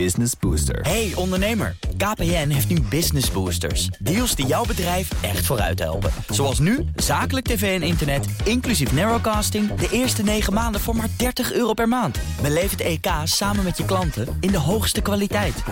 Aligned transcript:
Business 0.00 0.32
Booster. 0.40 0.80
Hey 0.80 1.12
ondernemer, 1.14 1.76
KPN 1.96 2.48
heeft 2.48 2.68
nu 2.68 2.80
Business 2.80 3.30
Boosters. 3.30 3.86
Deals 3.86 4.34
die 4.34 4.46
jouw 4.46 4.64
bedrijf 4.64 5.22
echt 5.22 5.46
vooruit 5.46 5.78
helpen. 5.78 6.10
Zoals 6.28 6.58
nu, 6.58 6.84
zakelijk 6.96 7.46
tv 7.46 7.80
en 7.80 7.86
internet, 7.86 8.26
inclusief 8.44 8.92
narrowcasting... 8.92 9.74
de 9.74 9.88
eerste 9.90 10.22
9 10.22 10.52
maanden 10.52 10.80
voor 10.80 10.96
maar 10.96 11.08
30 11.16 11.52
euro 11.52 11.72
per 11.72 11.88
maand. 11.88 12.18
Beleef 12.42 12.70
het 12.70 12.80
EK 12.80 13.06
samen 13.24 13.64
met 13.64 13.76
je 13.76 13.84
klanten 13.84 14.36
in 14.40 14.50
de 14.50 14.58
hoogste 14.58 15.00
kwaliteit. 15.02 15.62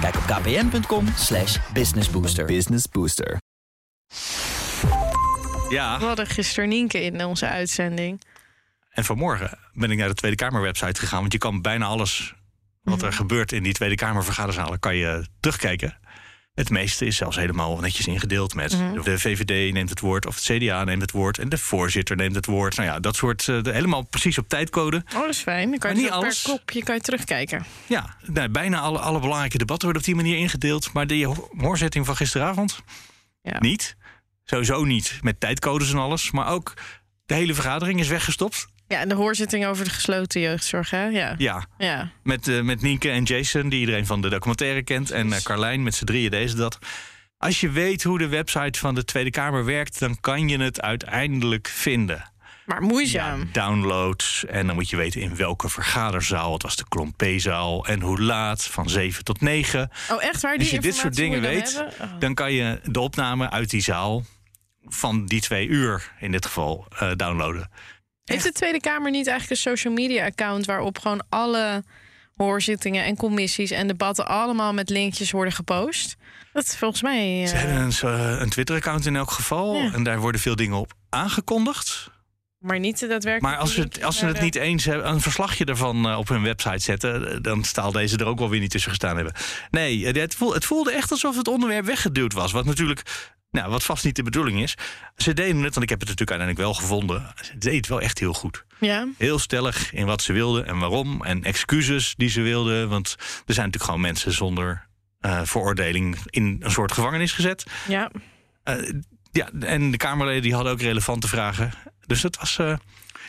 Kijk 0.00 0.16
op 0.16 0.22
kpn.com 0.22 1.06
slash 1.16 1.58
businessbooster. 1.72 2.44
Business 2.44 2.88
Booster. 2.88 3.40
Ja, 5.68 5.98
We 5.98 6.04
hadden 6.04 6.26
gisteren 6.26 6.68
Nienke 6.68 7.02
in 7.02 7.24
onze 7.24 7.46
uitzending. 7.48 8.20
en 8.90 9.04
vanmorgen 9.04 9.58
ben 9.72 9.90
ik 9.90 9.98
naar 9.98 10.08
de 10.08 10.14
Tweede 10.14 10.36
Kamer 10.36 10.62
website 10.62 11.00
gegaan. 11.00 11.20
Want 11.20 11.32
je 11.32 11.38
kan 11.38 11.62
bijna 11.62 11.86
alles 11.86 12.34
wat 12.82 13.02
er 13.02 13.12
gebeurt 13.12 13.52
in 13.52 13.62
die 13.62 13.72
Tweede 13.72 13.94
Kamer 13.94 14.24
vergaderzalen... 14.24 14.78
kan 14.78 14.96
je 14.96 15.26
terugkijken. 15.40 15.98
Het 16.54 16.70
meeste 16.70 17.06
is 17.06 17.16
zelfs 17.16 17.36
helemaal 17.36 17.78
netjes 17.80 18.06
ingedeeld 18.06 18.54
met... 18.54 18.70
de 19.04 19.18
VVD 19.18 19.72
neemt 19.72 19.90
het 19.90 20.00
woord, 20.00 20.26
of 20.26 20.34
het 20.34 20.44
CDA 20.44 20.84
neemt 20.84 21.00
het 21.02 21.10
woord... 21.10 21.38
en 21.38 21.48
de 21.48 21.58
voorzitter 21.58 22.16
neemt 22.16 22.34
het 22.34 22.46
woord. 22.46 22.76
Nou 22.76 22.88
ja, 22.88 23.00
dat 23.00 23.16
soort... 23.16 23.48
eh, 23.48 23.58
helemaal 23.62 24.02
precies 24.02 24.38
op 24.38 24.48
tijdcode. 24.48 24.96
Oh, 25.14 25.20
dat 25.20 25.28
is 25.28 25.38
fijn. 25.38 25.70
Dan 25.70 25.78
kan 25.78 25.94
je 25.96 26.02
niet 26.02 26.10
alles. 26.10 26.42
per 26.42 26.50
kopje 26.52 26.82
kan 26.82 26.94
je 26.94 27.00
terugkijken. 27.00 27.64
Ja, 27.86 28.16
nou, 28.26 28.48
bijna 28.48 28.80
alle, 28.80 28.98
alle 28.98 29.20
belangrijke 29.20 29.58
debatten 29.58 29.84
worden 29.88 30.02
op 30.08 30.14
die 30.14 30.22
manier 30.24 30.38
ingedeeld. 30.38 30.92
Maar 30.92 31.06
de 31.06 31.24
ho- 31.24 31.48
hoorzitting 31.56 32.06
van 32.06 32.16
gisteravond 32.16 32.80
Ja. 33.42 33.56
niet. 33.60 33.96
Sowieso 34.44 34.84
niet 34.84 35.18
met 35.22 35.40
tijdcodes 35.40 35.90
en 35.92 35.98
alles. 35.98 36.30
Maar 36.30 36.48
ook 36.48 36.74
de 37.26 37.34
hele 37.34 37.54
vergadering 37.54 38.00
is 38.00 38.08
weggestopt. 38.08 38.66
Ja, 38.92 38.98
en 39.00 39.08
de 39.08 39.14
hoorzitting 39.14 39.66
over 39.66 39.84
de 39.84 39.90
gesloten 39.90 40.40
jeugdzorg, 40.40 40.90
hè? 40.90 41.04
Ja. 41.06 41.34
Ja, 41.38 41.66
Ja. 41.78 42.10
met, 42.22 42.48
eh, 42.48 42.60
met 42.60 42.82
Nienke 42.82 43.10
en 43.10 43.22
Jason, 43.22 43.68
die 43.68 43.80
iedereen 43.80 44.06
van 44.06 44.20
de 44.20 44.28
documentaire 44.28 44.82
kent. 44.82 45.10
En 45.10 45.32
eh, 45.32 45.40
Carlijn, 45.42 45.82
met 45.82 45.94
z'n 45.94 46.04
drieën 46.04 46.30
deze 46.30 46.56
dat. 46.56 46.78
Als 47.38 47.60
je 47.60 47.70
weet 47.70 48.02
hoe 48.02 48.18
de 48.18 48.28
website 48.28 48.78
van 48.78 48.94
de 48.94 49.04
Tweede 49.04 49.30
Kamer 49.30 49.64
werkt... 49.64 49.98
dan 49.98 50.20
kan 50.20 50.48
je 50.48 50.58
het 50.58 50.80
uiteindelijk 50.80 51.68
vinden. 51.68 52.30
Maar 52.66 52.80
Ja, 52.82 52.86
moeizaam. 52.88 53.48
downloads. 53.52 54.44
En 54.46 54.66
dan 54.66 54.74
moet 54.74 54.90
je 54.90 54.96
weten 54.96 55.20
in 55.20 55.36
welke 55.36 55.68
vergaderzaal. 55.68 56.52
Het 56.52 56.62
was 56.62 56.76
de 56.76 56.84
Klompezaal. 56.88 57.86
En 57.86 58.00
hoe 58.00 58.20
laat, 58.20 58.64
van 58.64 58.88
7 58.90 59.24
tot 59.24 59.40
9. 59.40 59.90
Oh, 60.10 60.22
echt 60.24 60.40
waar? 60.42 60.52
Die 60.52 60.60
Als 60.60 60.70
je 60.70 60.80
dit 60.80 60.94
soort 60.94 61.14
dingen 61.14 61.40
weet, 61.40 61.74
dan? 61.74 62.08
Oh. 62.08 62.18
dan 62.18 62.34
kan 62.34 62.52
je 62.52 62.80
de 62.84 63.00
opname 63.00 63.50
uit 63.50 63.70
die 63.70 63.82
zaal 63.82 64.24
van 64.84 65.26
die 65.26 65.40
twee 65.40 65.66
uur 65.68 66.12
in 66.20 66.32
dit 66.32 66.46
geval 66.46 66.86
eh, 66.98 67.10
downloaden. 67.16 67.70
Heeft 68.24 68.44
de 68.44 68.52
Tweede 68.52 68.80
Kamer 68.80 69.10
niet 69.10 69.26
eigenlijk 69.26 69.50
een 69.50 69.70
social 69.70 69.92
media 69.92 70.24
account 70.24 70.66
waarop 70.66 70.98
gewoon 70.98 71.24
alle 71.28 71.84
hoorzittingen 72.36 73.04
en 73.04 73.16
commissies 73.16 73.70
en 73.70 73.86
debatten 73.86 74.26
allemaal 74.26 74.72
met 74.72 74.90
linkjes 74.90 75.30
worden 75.30 75.52
gepost? 75.52 76.16
Dat 76.52 76.64
is 76.64 76.76
volgens 76.76 77.02
mij. 77.02 77.46
Ze 77.46 77.54
eh, 77.54 77.60
hebben 77.60 77.78
een, 77.82 77.92
eh, 78.02 78.40
een 78.40 78.50
Twitter-account 78.50 79.06
in 79.06 79.16
elk 79.16 79.30
geval. 79.30 79.74
Ja. 79.74 79.92
En 79.92 80.02
daar 80.02 80.20
worden 80.20 80.40
veel 80.40 80.56
dingen 80.56 80.76
op 80.76 80.92
aangekondigd. 81.08 82.10
maar 82.58 82.78
niet 82.78 82.98
de 82.98 83.06
daadwerkelijk. 83.06 83.54
Maar 83.54 83.62
als 83.62 83.74
ze, 83.74 83.80
het, 83.80 84.02
als 84.02 84.18
ze 84.18 84.26
het 84.26 84.40
niet 84.40 84.54
eens 84.54 84.84
hebben, 84.84 85.08
een 85.08 85.20
verslagje 85.20 85.64
ervan 85.64 86.08
eh, 86.08 86.18
op 86.18 86.28
hun 86.28 86.42
website 86.42 86.78
zetten, 86.78 87.42
dan 87.42 87.64
staal 87.64 87.92
deze 87.92 88.16
er 88.16 88.26
ook 88.26 88.38
wel 88.38 88.50
weer 88.50 88.60
niet 88.60 88.70
tussen 88.70 88.90
gestaan 88.90 89.16
hebben. 89.16 89.34
Nee, 89.70 90.06
het 90.06 90.34
voelde, 90.34 90.54
het 90.54 90.64
voelde 90.64 90.92
echt 90.92 91.10
alsof 91.10 91.36
het 91.36 91.48
onderwerp 91.48 91.84
weggeduwd 91.84 92.32
was. 92.32 92.52
Wat 92.52 92.64
natuurlijk, 92.64 93.02
nou, 93.52 93.70
wat 93.70 93.84
vast 93.84 94.04
niet 94.04 94.16
de 94.16 94.22
bedoeling 94.22 94.62
is. 94.62 94.74
Ze 95.16 95.32
deden 95.32 95.62
het, 95.62 95.74
want 95.74 95.82
ik 95.82 95.88
heb 95.88 96.00
het 96.00 96.08
natuurlijk 96.08 96.40
uiteindelijk 96.40 96.58
wel 96.58 96.74
gevonden. 96.74 97.34
Ze 97.40 97.58
deden 97.58 97.76
het 97.76 97.88
wel 97.88 98.00
echt 98.00 98.18
heel 98.18 98.32
goed. 98.32 98.64
Ja. 98.80 99.08
Heel 99.18 99.38
stellig 99.38 99.92
in 99.92 100.06
wat 100.06 100.22
ze 100.22 100.32
wilden 100.32 100.66
en 100.66 100.78
waarom. 100.78 101.24
En 101.24 101.44
excuses 101.44 102.14
die 102.16 102.28
ze 102.28 102.40
wilden. 102.40 102.88
Want 102.88 103.16
er 103.18 103.54
zijn 103.54 103.66
natuurlijk 103.66 103.84
gewoon 103.84 104.00
mensen 104.00 104.32
zonder 104.32 104.86
eh, 105.20 105.40
veroordeling 105.44 106.18
in 106.26 106.56
een 106.60 106.70
soort 106.70 106.92
gevangenis 106.92 107.32
gezet. 107.32 107.66
Ja. 107.88 108.10
Eh, 108.62 108.92
ja, 109.32 109.50
en 109.60 109.90
de 109.90 109.96
Kamerleden 109.96 110.42
die 110.42 110.54
hadden 110.54 110.72
ook 110.72 110.80
relevante 110.80 111.28
vragen. 111.28 111.72
Dus 112.06 112.20
dat 112.20 112.36
was, 112.36 112.58
eh, 112.58 112.76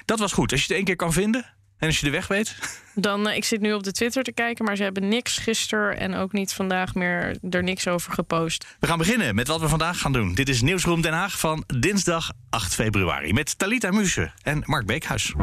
dat 0.05 0.19
was 0.19 0.33
goed. 0.33 0.51
Als 0.51 0.59
je 0.59 0.67
het 0.67 0.75
één 0.75 0.85
keer 0.85 0.95
kan 0.95 1.13
vinden 1.13 1.53
en 1.83 1.89
als 1.89 1.99
je 1.99 2.05
de 2.05 2.11
weg 2.11 2.27
weet. 2.27 2.55
Dan, 2.95 3.27
eh, 3.27 3.35
ik 3.35 3.43
zit 3.43 3.61
nu 3.61 3.73
op 3.73 3.83
de 3.83 3.91
Twitter 3.91 4.23
te 4.23 4.31
kijken, 4.31 4.65
maar 4.65 4.75
ze 4.75 4.83
hebben 4.83 5.07
niks 5.07 5.37
gisteren 5.37 5.97
en 5.99 6.15
ook 6.15 6.31
niet 6.31 6.53
vandaag 6.53 6.95
meer 6.95 7.37
er 7.49 7.63
niks 7.63 7.87
over 7.87 8.13
gepost. 8.13 8.65
We 8.79 8.87
gaan 8.87 8.97
beginnen 8.97 9.35
met 9.35 9.47
wat 9.47 9.61
we 9.61 9.67
vandaag 9.67 9.99
gaan 9.99 10.13
doen. 10.13 10.33
Dit 10.33 10.49
is 10.49 10.61
Nieuwsroom 10.61 11.01
Den 11.01 11.13
Haag 11.13 11.39
van 11.39 11.63
dinsdag 11.79 12.31
8 12.49 12.73
februari. 12.73 13.33
Met 13.33 13.57
Talita 13.57 13.91
Muse 13.91 14.31
en 14.41 14.63
Mark 14.65 14.85
Beekhuis. 14.85 15.33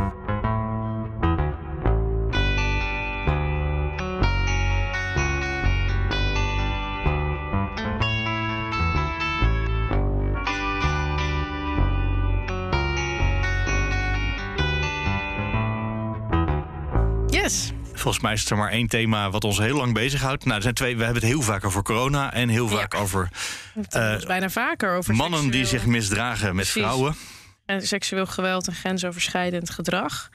Volgens 18.00 18.22
mij 18.22 18.32
is 18.32 18.50
er 18.50 18.56
maar 18.56 18.70
één 18.70 18.86
thema 18.86 19.30
wat 19.30 19.44
ons 19.44 19.58
heel 19.58 19.76
lang 19.76 19.94
bezighoudt. 19.94 20.44
Nou, 20.44 20.56
er 20.56 20.62
zijn 20.62 20.74
twee. 20.74 20.96
We 20.96 21.04
hebben 21.04 21.22
het 21.22 21.30
heel 21.32 21.42
vaak 21.42 21.64
over 21.64 21.82
corona 21.82 22.32
en 22.32 22.48
heel 22.48 22.68
vaak 22.68 22.94
over 22.94 23.28
Het 23.74 24.18
is 24.20 24.26
bijna 24.26 24.50
vaker 24.50 24.96
over 24.96 25.14
mannen 25.14 25.50
die 25.50 25.64
zich 25.64 25.86
misdragen 25.86 26.46
met 26.46 26.54
Precies. 26.54 26.82
vrouwen. 26.82 27.14
en 27.66 27.86
seksueel 27.86 28.26
geweld 28.26 28.66
en 28.66 28.74
grensoverschrijdend 28.74 29.70
gedrag. 29.70 30.28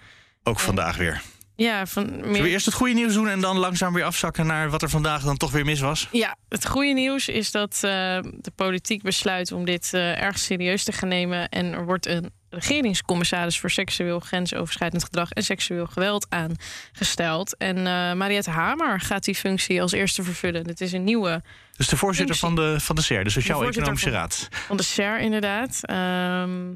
Ook 0.43 0.59
vandaag 0.59 0.97
weer. 0.97 1.21
Ja, 1.55 1.85
van 1.85 2.03
Zullen 2.03 2.21
we 2.21 2.27
meer... 2.27 2.45
eerst 2.45 2.65
het 2.65 2.75
goede 2.75 2.93
nieuws 2.93 3.13
doen 3.13 3.27
en 3.27 3.41
dan 3.41 3.57
langzaam 3.57 3.93
weer 3.93 4.03
afzakken 4.03 4.45
naar 4.45 4.69
wat 4.69 4.81
er 4.81 4.89
vandaag 4.89 5.23
dan 5.23 5.37
toch 5.37 5.51
weer 5.51 5.65
mis 5.65 5.79
was? 5.79 6.07
ja, 6.11 6.35
het 6.49 6.67
goede 6.67 6.93
nieuws 6.93 7.27
is 7.27 7.51
dat 7.51 7.73
eh, 7.73 7.81
de 8.21 8.51
politiek 8.55 9.01
besluit 9.01 9.51
om 9.51 9.65
dit 9.65 9.93
eh, 9.93 10.21
erg 10.21 10.39
serieus 10.39 10.83
te 10.83 10.91
gaan 10.91 11.09
nemen. 11.09 11.49
En 11.49 11.73
er 11.73 11.85
wordt 11.85 12.05
een 12.05 12.31
regeringscommissaris 12.49 13.59
voor 13.59 13.71
seksueel 13.71 14.19
grensoverschrijdend 14.19 15.03
gedrag 15.03 15.31
en 15.31 15.43
seksueel 15.43 15.85
geweld 15.85 16.27
aangesteld. 16.29 17.57
En 17.57 17.77
eh 17.77 18.13
Mariette 18.13 18.49
Hamer 18.49 18.99
gaat 18.99 19.23
die 19.23 19.35
functie 19.35 19.81
als 19.81 19.91
eerste 19.91 20.23
vervullen. 20.23 20.63
Dit 20.63 20.81
is 20.81 20.91
een 20.91 21.03
nieuwe 21.03 21.43
Dus 21.77 21.87
de 21.87 21.97
voorzitter 21.97 22.35
Functie. 22.35 22.63
van 22.63 22.73
de, 22.73 22.79
van 22.79 22.95
de 22.95 23.01
SER, 23.01 23.23
de 23.23 23.29
Sociaal-Economische 23.29 24.09
Raad. 24.09 24.47
Van 24.51 24.77
de 24.77 24.83
SER, 24.83 25.19
inderdaad. 25.19 25.79
Ehm, 25.81 26.73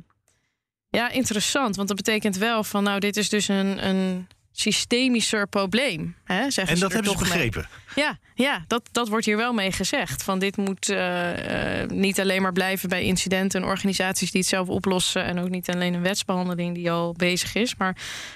ja, 0.89 1.09
interessant. 1.09 1.75
Want 1.75 1.87
dat 1.87 1.97
betekent 1.97 2.37
wel 2.37 2.63
van, 2.63 2.83
nou, 2.83 2.99
dit 2.99 3.17
is 3.17 3.29
dus 3.29 3.47
een, 3.47 3.87
een 3.87 4.27
systemischer 4.59 5.47
probleem. 5.47 6.15
Hè, 6.23 6.51
zeggen 6.51 6.73
En 6.75 6.79
dat 6.79 6.93
hebben 6.93 7.11
ze 7.11 7.17
toch 7.17 7.27
mee. 7.27 7.49
begrepen. 7.49 7.69
Ja, 7.95 8.17
ja 8.35 8.63
dat, 8.67 8.89
dat 8.91 9.07
wordt 9.07 9.25
hier 9.25 9.37
wel 9.37 9.53
mee 9.53 9.71
gezegd. 9.71 10.23
Van 10.23 10.39
dit 10.39 10.57
moet 10.57 10.89
eh, 10.89 11.81
eh, 11.81 11.89
niet 11.89 12.19
alleen 12.19 12.41
maar 12.41 12.53
blijven 12.53 12.89
bij 12.89 13.03
incidenten 13.03 13.61
en 13.61 13.67
organisaties 13.67 14.31
die 14.31 14.39
het 14.39 14.49
zelf 14.49 14.67
oplossen. 14.67 15.23
En 15.23 15.39
ook 15.39 15.49
niet 15.49 15.69
alleen 15.69 15.93
een 15.93 16.01
wetsbehandeling 16.01 16.75
die 16.75 16.91
al 16.91 17.13
bezig 17.13 17.55
is. 17.55 17.75
Maar 17.75 17.95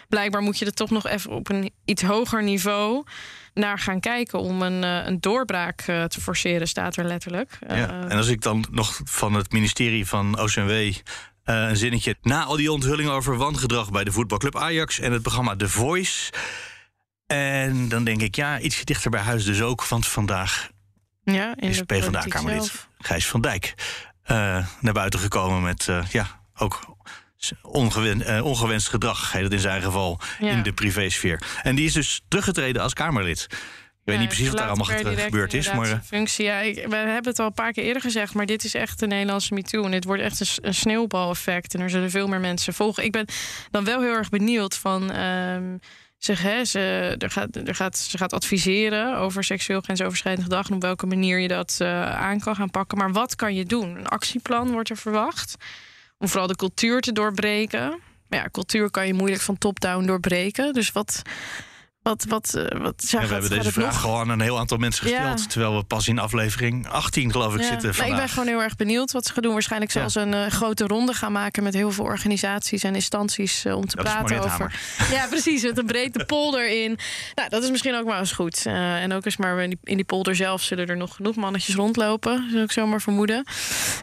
blijkbaar 0.10 0.42
moet 0.42 0.60
je 0.60 0.66
er 0.66 0.74
toch 0.74 0.90
nog 0.90 1.08
even 1.08 1.32
op 1.32 1.50
een 1.50 1.72
iets 1.86 2.02
hoger 2.02 2.44
niveau 2.44 3.04
naar 3.54 3.80
gaan 3.80 4.00
kijken 4.00 4.40
om 4.40 4.62
een, 4.62 4.84
eh, 4.84 5.06
een 5.06 5.20
doorbraak 5.20 5.82
te 5.82 6.22
forceren, 6.22 6.68
staat 6.68 6.96
er 6.96 7.06
letterlijk. 7.06 7.60
Ja. 7.68 8.08
En 8.08 8.18
als 8.18 8.28
ik 8.28 8.42
dan 8.42 8.66
nog 8.72 9.02
van 9.04 9.34
het 9.34 9.52
ministerie 9.52 10.06
van 10.06 10.40
OCMW 10.40 10.94
eh, 11.44 11.56
een 11.56 11.78
zinnetje... 11.78 12.16
na 12.22 12.44
al 12.44 12.56
die 12.56 12.72
onthulling 12.72 13.10
over 13.10 13.38
wangedrag 13.38 13.92
bij 13.92 14.04
de 14.04 14.12
voetbalclub 14.12 14.58
Ajax... 14.58 15.00
en 15.00 15.12
het 15.12 15.22
programma 15.22 15.56
The 15.56 15.70
Voice... 15.70 16.32
En 17.28 17.88
dan 17.90 18.04
denk 18.04 18.22
ik, 18.22 18.36
ja, 18.36 18.60
ietsje 18.60 18.86
dichter 18.86 19.12
bij 19.12 19.22
huis 19.22 19.46
dus 19.46 19.62
ook. 19.62 19.88
Want 19.88 20.08
vandaag 20.08 20.70
ja, 21.24 21.56
is 21.56 21.82
PvdA-Kamerlid. 21.82 22.88
Gijs 22.98 23.28
van 23.28 23.42
Dijk 23.42 23.74
eh, 24.24 24.68
naar 24.80 24.94
buiten 24.94 25.20
gekomen 25.20 25.62
met 25.62 25.88
eh, 25.88 26.06
ja, 26.12 26.42
ook 26.56 26.96
ongewen, 27.62 28.44
ongewenst 28.44 28.90
gedrag, 28.90 29.32
heet 29.32 29.44
het 29.44 29.54
in 29.54 29.60
zijn 29.60 29.82
geval, 29.82 30.20
Ja. 30.40 30.50
in 30.50 30.64
de 30.64 30.74
privésfeer. 30.74 31.44
En 31.64 31.76
die 31.76 31.86
is 31.86 31.94
dus 31.94 32.22
teruggetreden 32.28 32.82
als 32.82 32.94
Kamerlid. 32.94 33.48
Ik 34.06 34.10
weet 34.12 34.20
niet 34.20 34.28
precies 34.28 34.48
wat 34.48 34.58
daar 34.58 34.68
allemaal 34.68 35.16
gebeurd 35.16 35.54
is, 35.54 35.74
maar 35.74 35.92
eh, 35.92 36.00
functie. 36.04 36.46
Ja, 36.46 36.60
ik, 36.60 36.76
we 36.76 36.96
hebben 36.96 37.32
het 37.32 37.40
al 37.40 37.46
een 37.46 37.54
paar 37.54 37.72
keer 37.72 37.84
eerder 37.84 38.02
gezegd, 38.02 38.34
maar 38.34 38.46
dit 38.46 38.64
is 38.64 38.74
echt 38.74 39.00
de 39.00 39.08
Nederlandse 39.08 39.54
MeToo. 39.54 39.84
En 39.84 39.92
dit 39.92 40.04
wordt 40.04 40.22
echt 40.22 40.40
een, 40.40 40.48
een 40.68 40.74
sneeuwbaleffect. 40.74 41.74
En 41.74 41.82
er 41.82 41.90
zullen 41.90 42.10
veel 42.10 42.28
meer 42.28 42.40
mensen 42.40 42.74
volgen. 42.74 43.04
Ik 43.04 43.12
ben 43.12 43.26
dan 43.72 43.84
wel 43.84 44.02
heel 44.02 44.14
erg 44.14 44.30
benieuwd 44.30 44.76
van. 44.76 45.12
ehm, 45.12 45.78
Zeg, 46.18 46.42
hè, 46.42 46.66
ze, 46.66 47.16
er 47.20 47.32
gaat, 47.32 47.56
er 47.56 47.76
gaat, 47.76 47.98
ze 47.98 48.18
gaat 48.18 48.34
adviseren 48.34 49.18
over 49.18 49.44
seksueel 49.44 49.82
grensoverschrijdend 49.82 50.44
gedrag... 50.44 50.70
en 50.70 50.76
op 50.76 50.82
welke 50.82 51.06
manier 51.06 51.40
je 51.40 51.48
dat 51.48 51.76
eh, 51.80 52.12
aan 52.16 52.40
kan 52.40 52.56
gaan 52.56 52.70
pakken. 52.70 52.98
Maar 52.98 53.12
wat 53.12 53.36
kan 53.36 53.56
je 53.56 53.66
doen? 53.66 53.96
Een 53.96 54.08
actieplan 54.08 54.72
wordt 54.72 54.90
er 54.90 54.98
verwacht 54.98 55.56
om 56.18 56.28
vooral 56.28 56.48
de 56.48 56.56
cultuur 56.56 57.02
te 57.02 57.12
doorbreken. 57.12 58.00
Maar 58.28 58.40
ja, 58.40 58.50
cultuur 58.52 58.92
kan 58.92 59.08
je 59.08 59.14
moeilijk 59.14 59.42
van 59.42 59.58
top-down 59.58 60.06
doorbreken. 60.06 60.74
Dus 60.74 60.92
wat, 60.92 61.22
Wat, 62.04 62.26
wat, 62.28 62.54
uh, 62.58 62.82
wat 62.82 63.10
ja, 63.10 63.20
we 63.22 63.28
hebben 63.28 63.50
deze 63.50 63.72
vraag 63.72 64.00
gewoon 64.00 64.20
aan 64.20 64.30
een 64.30 64.42
heel 64.42 64.60
aantal 64.60 64.78
mensen 64.78 65.08
gesteld. 65.08 65.40
Ja. 65.40 65.48
Terwijl 65.48 65.78
we 65.78 65.84
pas 65.84 66.08
in 66.08 66.20
aflevering 66.20 66.88
18, 66.88 67.32
geloof 67.32 67.54
ik, 67.56 67.62
ja. 67.62 67.68
zitten. 67.68 67.94
Nou, 67.98 68.10
ik 68.10 68.16
ben 68.16 68.30
gewoon 68.30 68.48
heel 68.48 68.62
erg 68.62 68.76
benieuwd 68.76 69.12
wat 69.12 69.26
ze 69.26 69.34
gaan 69.34 69.44
doen. 69.44 69.54
Waarschijnlijk 69.54 69.92
zelfs 69.92 70.16
een 70.16 70.34
uh, 70.34 70.48
grote 70.48 70.88
ronde 70.88 71.14
gaan 71.14 71.32
maken 71.32 71.64
met 71.64 71.74
heel 71.74 71.92
veel 71.92 72.04
organisaties 72.04 72.84
en 72.84 72.96
instanties 72.96 73.66
uh, 73.66 73.76
om 73.76 73.88
te 73.88 73.96
dat 73.96 74.06
praten 74.06 74.44
over. 74.44 74.80
Ja, 75.12 75.28
precies. 75.36 75.64
Met 75.64 75.78
een 75.78 75.86
breedte 75.86 76.26
polder 76.26 76.84
in. 76.84 76.98
Nou, 77.36 77.50
dat 77.50 77.64
is 77.64 77.72
misschien 77.72 77.96
ook 77.96 78.06
maar 78.06 78.20
eens 78.20 78.32
goed. 78.32 78.66
en 78.66 79.14
ook 79.14 79.26
eens 79.26 79.38
maar 79.38 79.62
in 79.62 79.70
die, 79.70 79.80
in 79.84 79.96
die 79.96 80.06
polder 80.06 80.36
zelf 80.36 80.62
zullen 80.62 80.88
er 80.88 80.98
nog 80.98 81.16
genoeg 81.16 81.36
mannetjes 81.36 81.76
rondlopen. 81.76 82.48
Zou 82.52 82.64
ik 82.64 82.72
zomaar 82.72 83.02
vermoeden. 83.02 83.46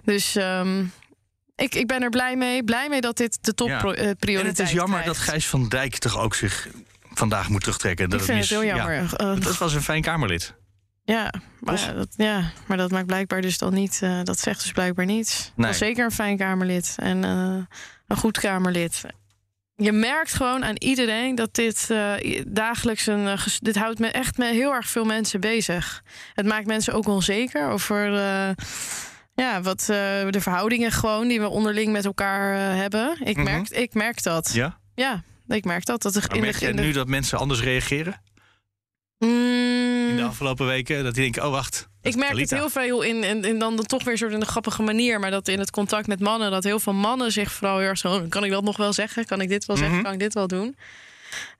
Dus. 0.04 0.34
Um, 0.34 0.92
ik, 1.56 1.74
ik 1.74 1.86
ben 1.86 2.02
er 2.02 2.10
blij 2.10 2.36
mee. 2.36 2.64
Blij 2.64 2.88
mee 2.88 3.00
dat 3.00 3.16
dit 3.16 3.38
de 3.40 3.54
topprioriteit 3.54 4.28
is. 4.28 4.40
En 4.40 4.46
het 4.46 4.58
is 4.58 4.70
jammer 4.70 5.00
krijgt. 5.00 5.06
dat 5.06 5.28
Gijs 5.28 5.46
van 5.46 5.68
Dijk 5.68 5.98
toch 5.98 6.18
ook 6.18 6.34
zich 6.34 6.68
vandaag 7.14 7.48
moet 7.48 7.60
terugtrekken. 7.60 8.10
Dat 8.10 8.20
ik 8.20 8.26
vind 8.26 8.38
het, 8.40 8.48
het 8.48 8.58
heel 8.58 8.68
jammer. 8.68 8.94
Ja, 8.94 9.02
uh, 9.02 9.40
dat 9.40 9.58
was 9.58 9.74
een 9.74 9.82
fijn 9.82 10.02
Kamerlid. 10.02 10.54
Ja 11.04 11.32
maar, 11.60 11.78
ja, 11.78 11.92
dat, 11.92 12.08
ja, 12.16 12.50
maar 12.66 12.76
dat 12.76 12.90
maakt 12.90 13.06
blijkbaar 13.06 13.40
dus 13.40 13.58
dan 13.58 13.74
niet. 13.74 14.00
Uh, 14.04 14.20
dat 14.22 14.38
zegt 14.38 14.62
dus 14.62 14.72
blijkbaar 14.72 15.04
niets. 15.06 15.52
Nee. 15.56 15.72
Zeker 15.72 16.04
een 16.04 16.10
fijn 16.10 16.36
Kamerlid 16.36 16.94
en 16.96 17.24
uh, 17.24 17.56
een 18.06 18.16
goed 18.16 18.38
Kamerlid. 18.38 19.02
Je 19.76 19.92
merkt 19.92 20.34
gewoon 20.34 20.64
aan 20.64 20.76
iedereen 20.78 21.34
dat 21.34 21.54
dit 21.54 21.88
uh, 21.90 22.12
dagelijks 22.46 23.06
een. 23.06 23.38
dit 23.58 23.76
houdt 23.76 23.98
me 23.98 24.06
echt 24.06 24.38
met 24.38 24.50
heel 24.50 24.72
erg 24.72 24.88
veel 24.88 25.04
mensen 25.04 25.40
bezig. 25.40 26.02
Het 26.34 26.46
maakt 26.46 26.66
mensen 26.66 26.94
ook 26.94 27.06
onzeker 27.06 27.68
over. 27.68 28.10
ja, 29.34 29.60
wat 29.62 29.84
de 29.86 30.40
verhoudingen 30.40 30.92
gewoon 30.92 31.28
die 31.28 31.40
we 31.40 31.48
onderling 31.48 31.92
met 31.92 32.04
elkaar 32.04 32.76
hebben. 32.76 33.16
Ik, 33.24 33.36
Mhm. 33.36 33.44
merk, 33.44 33.68
ik 33.68 33.94
merk 33.94 34.22
dat. 34.22 34.52
Ja? 34.52 34.78
Ja, 34.94 35.22
ik 35.56 35.64
merk 35.64 35.84
dat. 35.84 36.02
dat 36.02 36.14
er 36.14 36.24
Maar 36.28 36.36
in 36.36 36.42
merk 36.42 36.58
de, 36.58 36.64
je 36.64 36.70
in 36.70 36.76
de, 36.76 36.82
nu 36.82 36.92
dat 36.92 37.08
mensen 37.08 37.38
anders 37.38 37.60
reageren? 37.60 38.20
Mm, 39.18 40.08
In 40.08 40.16
de 40.16 40.22
afgelopen 40.22 40.66
weken? 40.66 41.04
Dat 41.04 41.14
die 41.14 41.22
denken, 41.22 41.44
oh 41.44 41.50
wacht. 41.50 41.88
ik 42.02 42.16
merk 42.16 42.38
het 42.38 42.50
heel 42.50 42.68
veel 42.70 43.02
in, 43.02 43.24
in, 43.24 43.44
in 43.44 43.58
dan 43.58 43.76
toch 43.76 44.04
weer 44.04 44.18
soort 44.18 44.32
in 44.32 44.40
een 44.40 44.46
grappige 44.46 44.82
manier. 44.82 45.20
Maar 45.20 45.30
dat 45.30 45.48
in 45.48 45.58
het 45.58 45.70
contact 45.70 46.06
met 46.06 46.20
mannen, 46.20 46.50
dat 46.50 46.64
heel 46.64 46.80
veel 46.80 46.92
mannen 46.92 47.32
zich 47.32 47.52
vooral 47.52 47.78
heel 47.78 47.88
erg 47.88 47.98
zo. 47.98 48.14
"Oh, 48.14 48.28
Kan 48.28 48.44
ik 48.44 48.50
dat 48.50 48.62
nog 48.64 48.76
wel 48.76 48.92
zeggen? 48.92 49.24
Kan 49.26 49.40
ik 49.40 49.48
dit 49.48 49.64
wel 49.64 49.76
zeggen? 49.76 49.94
Mhm. 49.94 50.04
Kan 50.04 50.12
ik 50.12 50.18
dit 50.18 50.34
wel 50.34 50.46
doen? 50.46 50.76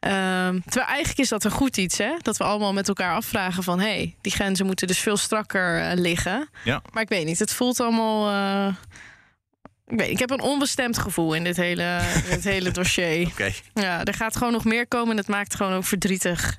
Ehm, 0.00 0.60
terwijl 0.64 0.87
eigenlijk 0.87 1.19
is 1.19 1.28
dat 1.28 1.44
een 1.44 1.50
goed 1.50 1.76
iets, 1.76 1.98
hè? 1.98 2.12
Dat 2.22 2.37
we 2.37 2.44
allemaal 2.44 2.72
met 2.72 2.88
elkaar 2.88 3.14
afvragen 3.14 3.62
van... 3.62 3.78
hé, 3.81 3.87
hey, 3.87 4.16
die 4.20 4.32
grenzen 4.32 4.66
moeten 4.66 4.87
dus 4.87 4.98
veel 4.98 5.16
strakker 5.16 5.81
eh, 5.81 5.98
liggen. 5.98 6.48
Ja. 6.64 6.82
Maar 6.92 7.02
ik 7.02 7.08
weet 7.08 7.25
niet, 7.26 7.38
het 7.38 7.52
voelt 7.52 7.81
allemaal... 7.81 8.28
eh, 8.69 8.75
ik, 9.90 9.98
weet, 9.98 10.10
ik 10.10 10.19
heb 10.19 10.31
een 10.31 10.40
onbestemd 10.40 10.98
gevoel 10.98 11.34
in 11.34 11.44
dit 11.44 11.56
hele, 11.56 12.00
dit 12.31 12.44
hele 12.44 12.70
dossier. 12.81 13.28
Ja, 13.75 14.04
er 14.04 14.14
gaat 14.14 14.37
gewoon 14.37 14.52
nog 14.52 14.64
meer 14.64 14.87
komen 14.88 15.10
en 15.10 15.16
het 15.16 15.28
maakt 15.28 15.54
gewoon 15.54 15.72
ook 15.72 15.84
verdrietig. 15.84 16.58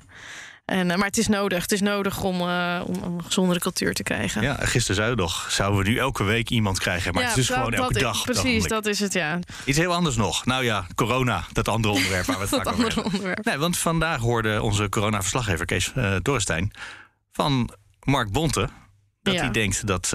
En, 0.64 0.90
uh, 0.90 0.96
maar 0.96 1.06
het 1.06 1.18
is 1.18 1.28
nodig. 1.28 1.62
Het 1.62 1.72
is 1.72 1.80
nodig 1.80 2.22
om, 2.22 2.40
uh, 2.40 2.82
om, 2.86 3.02
om, 3.02 3.14
een 3.14 3.24
gezondere 3.24 3.60
cultuur 3.60 3.94
te 3.94 4.02
krijgen. 4.02 4.42
Ja, 4.42 4.54
gisteren 4.60 4.96
zei 4.96 5.14
nog, 5.14 5.46
zouden 5.50 5.84
we 5.84 5.88
nu 5.88 5.98
elke 5.98 6.24
week 6.24 6.50
iemand 6.50 6.78
krijgen. 6.78 7.12
Maar 7.14 7.22
ja, 7.22 7.28
het 7.28 7.38
is 7.38 7.46
dus 7.46 7.56
dat, 7.56 7.64
gewoon 7.64 7.80
elke 7.80 7.92
dat, 7.92 8.02
dag. 8.02 8.24
Precies, 8.24 8.66
dat 8.66 8.86
is 8.86 9.00
het, 9.00 9.12
ja. 9.12 9.38
Iets 9.64 9.78
heel 9.78 9.92
anders 9.92 10.16
nog. 10.16 10.44
Nou 10.44 10.64
ja, 10.64 10.86
corona, 10.94 11.44
dat 11.52 11.68
andere 11.68 11.94
onderwerp 11.94 12.24
waar 12.24 12.36
we 12.36 12.42
het 12.42 12.50
dat 12.50 12.62
vaak 12.62 12.72
over 12.72 12.84
andere 12.84 12.94
hebben. 12.94 13.12
onderwerp. 13.12 13.44
Nee, 13.44 13.56
want 13.56 13.78
vandaag 13.78 14.20
hoorde 14.20 14.62
onze 14.62 14.88
corona-verslaggever 14.88 15.66
Kees 15.66 15.92
uh, 15.96 16.16
Dorrestein 16.22 16.70
van 17.32 17.70
Mark 18.02 18.32
Bonte... 18.32 18.68
dat 19.22 19.34
Ja. 19.34 19.40
hij 19.40 19.50
denkt 19.50 19.86
dat 19.86 20.12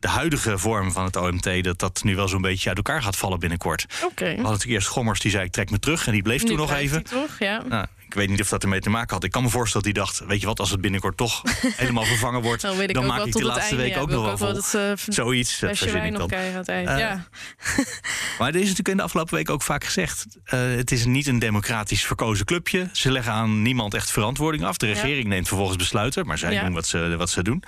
de 0.00 0.08
huidige 0.08 0.58
vorm 0.58 0.92
van 0.92 1.04
het 1.04 1.16
OMT... 1.16 1.64
dat 1.64 1.78
dat 1.78 2.02
nu 2.02 2.16
wel 2.16 2.28
zo'n 2.28 2.40
beetje 2.40 2.68
uit 2.68 2.76
elkaar 2.76 3.02
gaat 3.02 3.16
vallen 3.16 3.38
binnenkort. 3.38 3.86
Oké. 4.04 4.24
We 4.24 4.24
hadden 4.24 4.42
natuurlijk 4.42 4.70
eerst 4.70 4.86
Schommers 4.86 5.20
die 5.20 5.30
zei 5.30 5.44
ik 5.44 5.52
trek 5.52 5.70
me 5.70 5.78
terug... 5.78 6.06
en 6.06 6.12
die 6.12 6.22
bleef 6.22 6.42
toen 6.42 6.56
nog 6.56 6.72
even. 6.72 7.02
Toch? 7.02 7.38
Ja. 7.38 7.62
Nou, 7.68 7.86
ik 8.06 8.14
weet 8.14 8.28
niet 8.28 8.40
of 8.40 8.48
dat 8.48 8.62
ermee 8.62 8.80
te 8.80 8.90
maken 8.90 9.14
had. 9.14 9.24
Ik 9.24 9.30
kan 9.30 9.42
me 9.42 9.48
voorstellen 9.48 9.86
dat 9.86 9.96
hij 9.96 10.04
dacht... 10.04 10.26
weet 10.26 10.40
je 10.40 10.46
wat, 10.46 10.60
als 10.60 10.70
het 10.70 10.80
binnenkort 10.80 11.16
toch 11.16 11.42
helemaal 11.82 12.04
vervangen 12.04 12.42
wordt... 12.42 12.62
Dan, 12.62 12.80
ik 12.80 13.02
maak 13.02 13.24
ik 13.24 13.32
de 13.32 13.44
laatste 13.44 13.76
week 13.76 13.96
ook 13.96 14.10
nog 14.10 14.24
wel 14.24 14.36
vol. 14.38 14.52
dat, 14.52 14.72
uh, 14.76 14.92
Zoiets, 15.14 15.58
dat 15.58 15.78
verzin 15.78 16.04
ik 16.04 16.16
dan. 16.16 16.30
Eh, 16.30 16.98
ja. 16.98 17.26
Maar 18.38 18.48
er 18.48 18.54
is 18.54 18.60
natuurlijk 18.60 18.88
in 18.88 18.96
de 18.96 19.02
afgelopen 19.02 19.34
week 19.34 19.50
ook 19.50 19.62
vaak 19.62 19.84
gezegd... 19.84 20.26
Uh, 20.44 20.60
het 20.60 20.90
is 20.90 21.04
niet 21.04 21.26
een 21.26 21.38
democratisch 21.38 22.04
verkozen 22.04 22.46
clubje. 22.46 22.88
Ze 22.92 23.12
leggen 23.12 23.32
aan 23.32 23.62
niemand 23.62 23.94
echt 23.94 24.10
verantwoording 24.10 24.64
af. 24.64 24.76
De 24.76 24.86
regering 24.86 25.26
neemt 25.26 25.48
vervolgens 25.48 25.78
besluiten, 25.78 26.26
maar 26.26 26.38
zij 26.38 26.60
doen 26.60 26.72
wat 26.72 26.86
ze, 26.86 27.16
wat 27.16 27.30
ze 27.30 27.42
doen. 27.42 27.64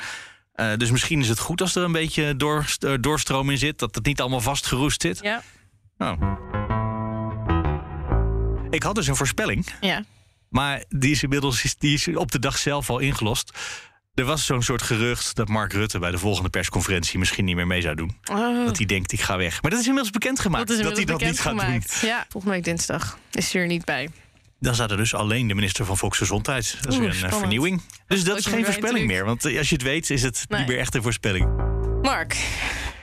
Uh, 0.56 0.76
dus 0.76 0.90
misschien 0.90 1.20
is 1.20 1.28
het 1.28 1.38
goed 1.38 1.60
als 1.60 1.74
er 1.74 1.82
een 1.82 1.92
beetje 1.92 2.36
door, 2.36 2.66
uh, 2.84 2.94
doorstroom 3.00 3.50
in 3.50 3.58
zit... 3.58 3.78
dat 3.78 3.94
het 3.94 4.04
niet 4.06 4.20
allemaal 4.20 4.40
vastgeroest 4.40 5.02
zit. 5.02 5.18
Ja. 5.22 5.42
Nou. 5.98 6.18
Ik 8.70 8.82
had 8.82 8.94
dus 8.94 9.06
een 9.06 9.16
voorspelling, 9.16 9.66
ja. 9.80 10.04
maar 10.48 10.84
die 10.88 11.10
is 11.10 11.22
inmiddels 11.22 11.74
die 11.78 11.94
is 11.94 12.08
op 12.16 12.32
de 12.32 12.38
dag 12.38 12.58
zelf 12.58 12.90
al 12.90 12.98
ingelost. 12.98 13.58
Er 14.14 14.24
was 14.24 14.46
zo'n 14.46 14.62
soort 14.62 14.82
gerucht 14.82 15.34
dat 15.34 15.48
Mark 15.48 15.72
Rutte 15.72 15.98
bij 15.98 16.10
de 16.10 16.18
volgende 16.18 16.48
persconferentie 16.50 17.18
misschien 17.18 17.44
niet 17.44 17.56
meer 17.56 17.66
mee 17.66 17.80
zou 17.80 17.94
doen. 17.94 18.16
Oh, 18.30 18.64
Dat 18.66 18.76
hij 18.76 18.86
denkt, 18.86 19.12
ik 19.12 19.20
ga 19.20 19.36
weg. 19.36 19.62
Maar 19.62 19.70
dat 19.70 19.80
is 19.80 19.86
inmiddels 19.86 20.12
bekendgemaakt 20.12 20.68
dat 20.68 20.76
is 20.76 20.82
dat 20.82 20.96
hij 20.96 21.04
dat 21.04 21.20
niet 21.20 21.40
gaat 21.40 21.50
doen. 21.50 21.56
bekendgemaakt. 21.56 22.00
Ja, 22.00 22.26
volgende 22.28 22.54
week 22.56 22.64
dinsdag 22.64 23.18
is 23.30 23.52
hij 23.52 23.62
er 23.62 23.66
niet 23.66 23.84
bij. 23.84 24.08
Dan 24.62 24.90
er 24.90 24.96
dus 24.96 25.14
alleen 25.14 25.46
de 25.46 25.54
minister 25.54 25.84
van 25.84 25.96
Volksgezondheid. 25.96 26.76
Dat 26.80 26.92
is 26.92 26.98
Oeh, 26.98 26.98
weer 26.98 27.04
een 27.08 27.10
eh, 27.10 27.16
spannend. 27.16 27.40
vernieuwing. 27.40 27.82
Dus 28.06 28.24
dat 28.24 28.38
is 28.38 28.46
geen 28.46 28.64
voorspelling 28.64 29.06
meer. 29.06 29.24
Want 29.24 29.44
eh, 29.44 29.58
als 29.58 29.68
je 29.68 29.74
het 29.74 29.84
weet, 29.84 30.10
is 30.10 30.22
het 30.22 30.44
Nee. 30.48 30.58
niet 30.58 30.68
meer 30.68 30.78
echt 30.78 30.94
een 30.94 31.02
voorspelling. 31.02 31.48
Mark, 32.02 32.36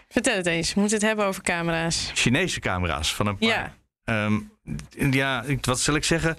vertel 0.10 0.36
het 0.36 0.46
eens. 0.46 0.74
We 0.74 0.80
moeten 0.80 0.98
het 0.98 1.08
hebben 1.08 1.26
over 1.26 1.44
camera's. 1.44 2.12
Chinese 2.14 2.60
camera's 2.60 3.14
van 3.16 3.28
een 3.28 3.38
paar. 3.38 3.50
Ja. 3.50 3.74
Ehm, 4.04 4.40
ja, 5.12 5.44
wat 5.62 5.80
zal 5.80 5.96
ik 5.96 6.04
zeggen? 6.04 6.38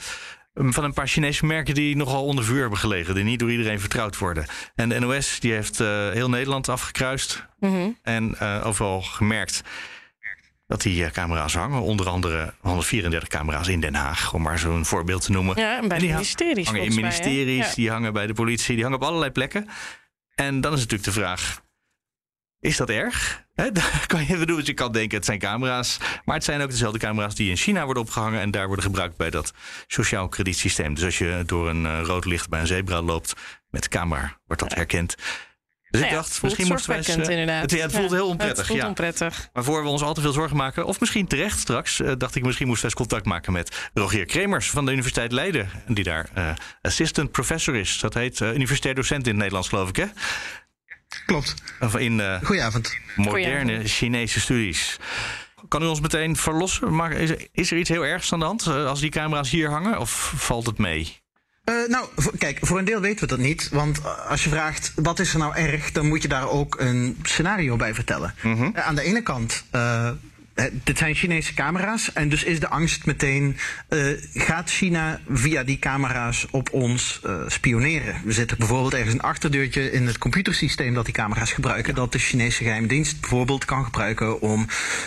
Um, 0.55 0.73
Van 0.73 0.85
een 0.85 0.93
paar 0.93 1.09
Chinese 1.09 1.47
merken 1.47 1.75
die 1.75 1.97
nogal 1.97 2.25
onder 2.25 2.45
vuur 2.45 2.61
hebben 2.61 2.79
gelegen. 2.79 3.15
Die 3.15 3.25
niet 3.25 3.39
door 3.39 3.51
iedereen 3.51 3.81
vertrouwd 3.81 4.19
worden. 4.19 4.47
En 4.75 4.89
de 4.89 4.99
NOS 4.99 5.41
die 5.41 5.53
heeft 5.53 5.81
eh, 5.81 6.11
heel 6.11 6.29
Nederland 6.29 6.69
afgekruist. 6.69 7.47
Mhm. 7.59 7.89
En 8.03 8.39
overal 8.39 9.03
gemerkt 9.03 9.63
dat 10.71 10.83
die 10.83 11.05
eh, 11.05 11.11
camera's 11.11 11.55
hangen. 11.55 11.81
Onder 11.81 12.09
andere 12.09 12.55
134 12.61 13.29
camera's 13.29 13.69
in 13.69 13.81
Den 13.81 13.95
Haag. 13.95 14.35
Om 14.35 14.43
maar 14.43 14.59
zo'n 14.59 14.85
voorbeeld 14.85 15.23
te 15.23 15.31
noemen. 15.31 15.61
Ja, 15.61 15.77
en 15.77 15.89
bij 15.89 15.97
En 15.97 16.03
die 16.03 16.13
ministeries. 16.13 16.67
hangen 16.67 16.83
in 16.83 16.95
ministeries, 16.95 17.67
Ja. 17.67 17.75
die 17.75 17.91
hangen 17.91 18.13
bij 18.13 18.27
de 18.27 18.33
politie, 18.33 18.75
die 18.75 18.83
hangen 18.85 18.99
op 18.99 19.05
allerlei 19.05 19.31
plekken. 19.31 19.69
En 20.35 20.61
dan 20.61 20.73
is 20.73 20.79
natuurlijk 20.79 21.05
de 21.05 21.13
vraag: 21.21 21.63
is 22.61 22.77
dat 22.77 22.91
erg? 22.91 23.45
Daar 23.73 24.05
kan 24.07 24.27
je 24.27 24.37
bedoelen, 24.37 24.67
je 24.67 24.75
kan 24.75 24.93
denken 24.93 25.17
het 25.17 25.27
zijn 25.27 25.39
camera's, 25.39 25.99
maar 26.25 26.35
het 26.35 26.45
zijn 26.45 26.61
ook 26.63 26.71
dezelfde 26.71 26.99
camera's 26.99 27.35
die 27.35 27.51
in 27.51 27.57
China 27.57 27.85
worden 27.85 28.03
opgehangen 28.03 28.41
en 28.41 28.51
daar 28.51 28.67
worden 28.67 28.85
gebruikt 28.85 29.17
bij 29.17 29.31
dat 29.31 29.53
sociaal 29.87 30.29
kredietsysteem. 30.29 30.95
Dus 30.95 31.05
als 31.05 31.19
je 31.19 31.43
door 31.47 31.69
een 31.69 31.87
eh, 31.87 32.01
rood 32.03 32.25
licht 32.25 32.49
bij 32.49 32.61
een 32.61 32.67
zebra 32.67 33.03
loopt 33.03 33.33
met 33.71 33.89
camera, 33.89 34.39
wordt 34.47 34.63
dat 34.63 34.75
herkend. 34.75 35.15
Dus 35.91 36.01
Nou 36.01 36.13
ik 36.13 36.19
ja, 36.19 36.23
dacht, 36.27 36.43
misschien 36.43 36.67
moesten 36.67 36.89
wij 36.89 36.99
eens, 36.99 37.09
eh, 37.09 37.29
inderdaad. 37.29 37.63
Het, 37.63 37.71
ja, 37.71 37.79
het 37.83 37.93
voelt 37.93 38.11
Ja, 38.11 38.17
heel 38.17 38.27
onprettig. 38.29 38.57
Het 38.57 38.67
voelt 38.67 38.79
ja. 38.81 38.87
onprettig. 38.89 39.49
Maar 39.53 39.65
voor 39.65 39.83
we 39.83 39.89
ons 39.89 40.03
al 40.03 40.15
te 40.15 40.21
veel 40.21 40.33
zorgen 40.33 40.57
maken, 40.57 40.87
of 40.87 41.01
misschien 41.01 41.27
terecht 41.27 41.59
straks, 41.59 42.01
eh, 42.01 42.13
dacht 42.19 42.35
ik 42.35 42.45
misschien 42.45 42.67
moesten 42.67 42.89
we 42.89 42.93
eens 42.95 43.01
contact 43.09 43.27
maken 43.27 43.53
met 43.53 43.91
Rogier 43.95 44.25
Kremers 44.25 44.71
van 44.71 44.85
de 44.85 44.93
Universiteit 44.93 45.33
Leiden. 45.33 45.69
Die 45.87 46.05
daar 46.05 46.29
eh, 46.35 46.53
assistant 46.83 47.31
professor 47.31 47.75
is. 47.77 47.99
Dat 47.99 48.15
heet 48.15 48.41
universitair 48.41 48.95
docent 48.95 49.23
in 49.23 49.29
het 49.29 49.37
Nederlands, 49.37 49.69
geloof 49.69 49.89
ik, 49.89 49.97
hè? 49.97 50.07
Klopt. 51.27 51.55
Of 51.81 51.97
in 51.97 52.21
eh, 52.21 52.37
Goedenavond. 52.43 52.97
moderne 53.17 53.55
Goedenavond. 53.55 53.91
Chinese 53.91 54.41
studies. 54.41 54.97
Kan 55.69 55.83
u 55.83 55.87
ons 55.87 56.01
meteen 56.01 56.37
verlossen? 56.37 56.95
Maar 56.95 57.13
is, 57.13 57.31
er- 57.31 57.47
is 57.53 57.71
er 57.71 57.79
iets 57.79 57.89
heel 57.89 58.05
ergs 58.05 58.33
aan 58.33 58.39
de 58.39 58.45
hand 58.45 58.67
als 58.67 59.01
die 59.01 59.11
camera's 59.11 59.51
hier 59.51 59.71
hangen? 59.71 59.99
Of 59.99 60.33
valt 60.37 60.67
het 60.67 60.79
mee? 60.79 61.19
Eh, 61.65 61.75
nou, 61.89 62.09
kijk, 62.39 62.59
voor 62.61 62.79
een 62.79 62.85
deel 62.85 63.01
weten 63.01 63.21
we 63.21 63.27
dat 63.27 63.39
niet. 63.39 63.69
Want 63.69 63.99
eh, 63.99 64.31
als 64.31 64.45
je 64.45 64.51
vraagt 64.51 64.93
wat 64.95 65.19
is 65.19 65.33
er 65.33 65.39
nou 65.39 65.57
erg, 65.57 65.93
dan 65.93 66.07
moet 66.07 66.23
je 66.23 66.29
daar 66.29 66.49
ook 66.49 66.81
een 66.81 67.19
scenario 67.23 67.77
bij 67.77 67.95
vertellen. 67.95 68.35
Mhm. 68.43 68.71
Eh, 68.75 68.87
aan 68.87 68.95
de 68.95 69.03
ene 69.03 69.23
kant. 69.23 69.65
Dit 70.85 70.99
zijn 70.99 71.15
Chinese 71.15 71.55
camera's 71.55 72.13
en 72.13 72.29
dus 72.29 72.45
is 72.45 72.61
de 72.61 72.69
angst 72.69 73.07
meteen, 73.07 73.57
eh, 73.89 74.07
gaat 74.35 74.71
China 74.71 75.21
via 75.29 75.65
die 75.65 75.79
camera's 75.79 76.47
op 76.51 76.73
ons 76.73 77.21
eh, 77.25 77.35
spioneren? 77.47 78.21
We 78.25 78.33
zitten 78.33 78.59
bijvoorbeeld 78.59 78.95
ergens 78.95 79.15
een 79.15 79.21
achterdeurtje 79.21 79.93
in 79.93 80.07
het 80.07 80.19
computersysteem 80.19 80.95
dat 80.95 81.05
die 81.05 81.15
camera's 81.15 81.53
gebruiken, 81.53 81.95
dat 81.95 82.13
de 82.13 82.19
Chinese 82.19 82.63
geheime 82.63 82.87
dienst 82.87 83.21
bijvoorbeeld 83.21 83.65
kan 83.65 83.85
gebruiken 83.85 84.41
om 84.41 84.67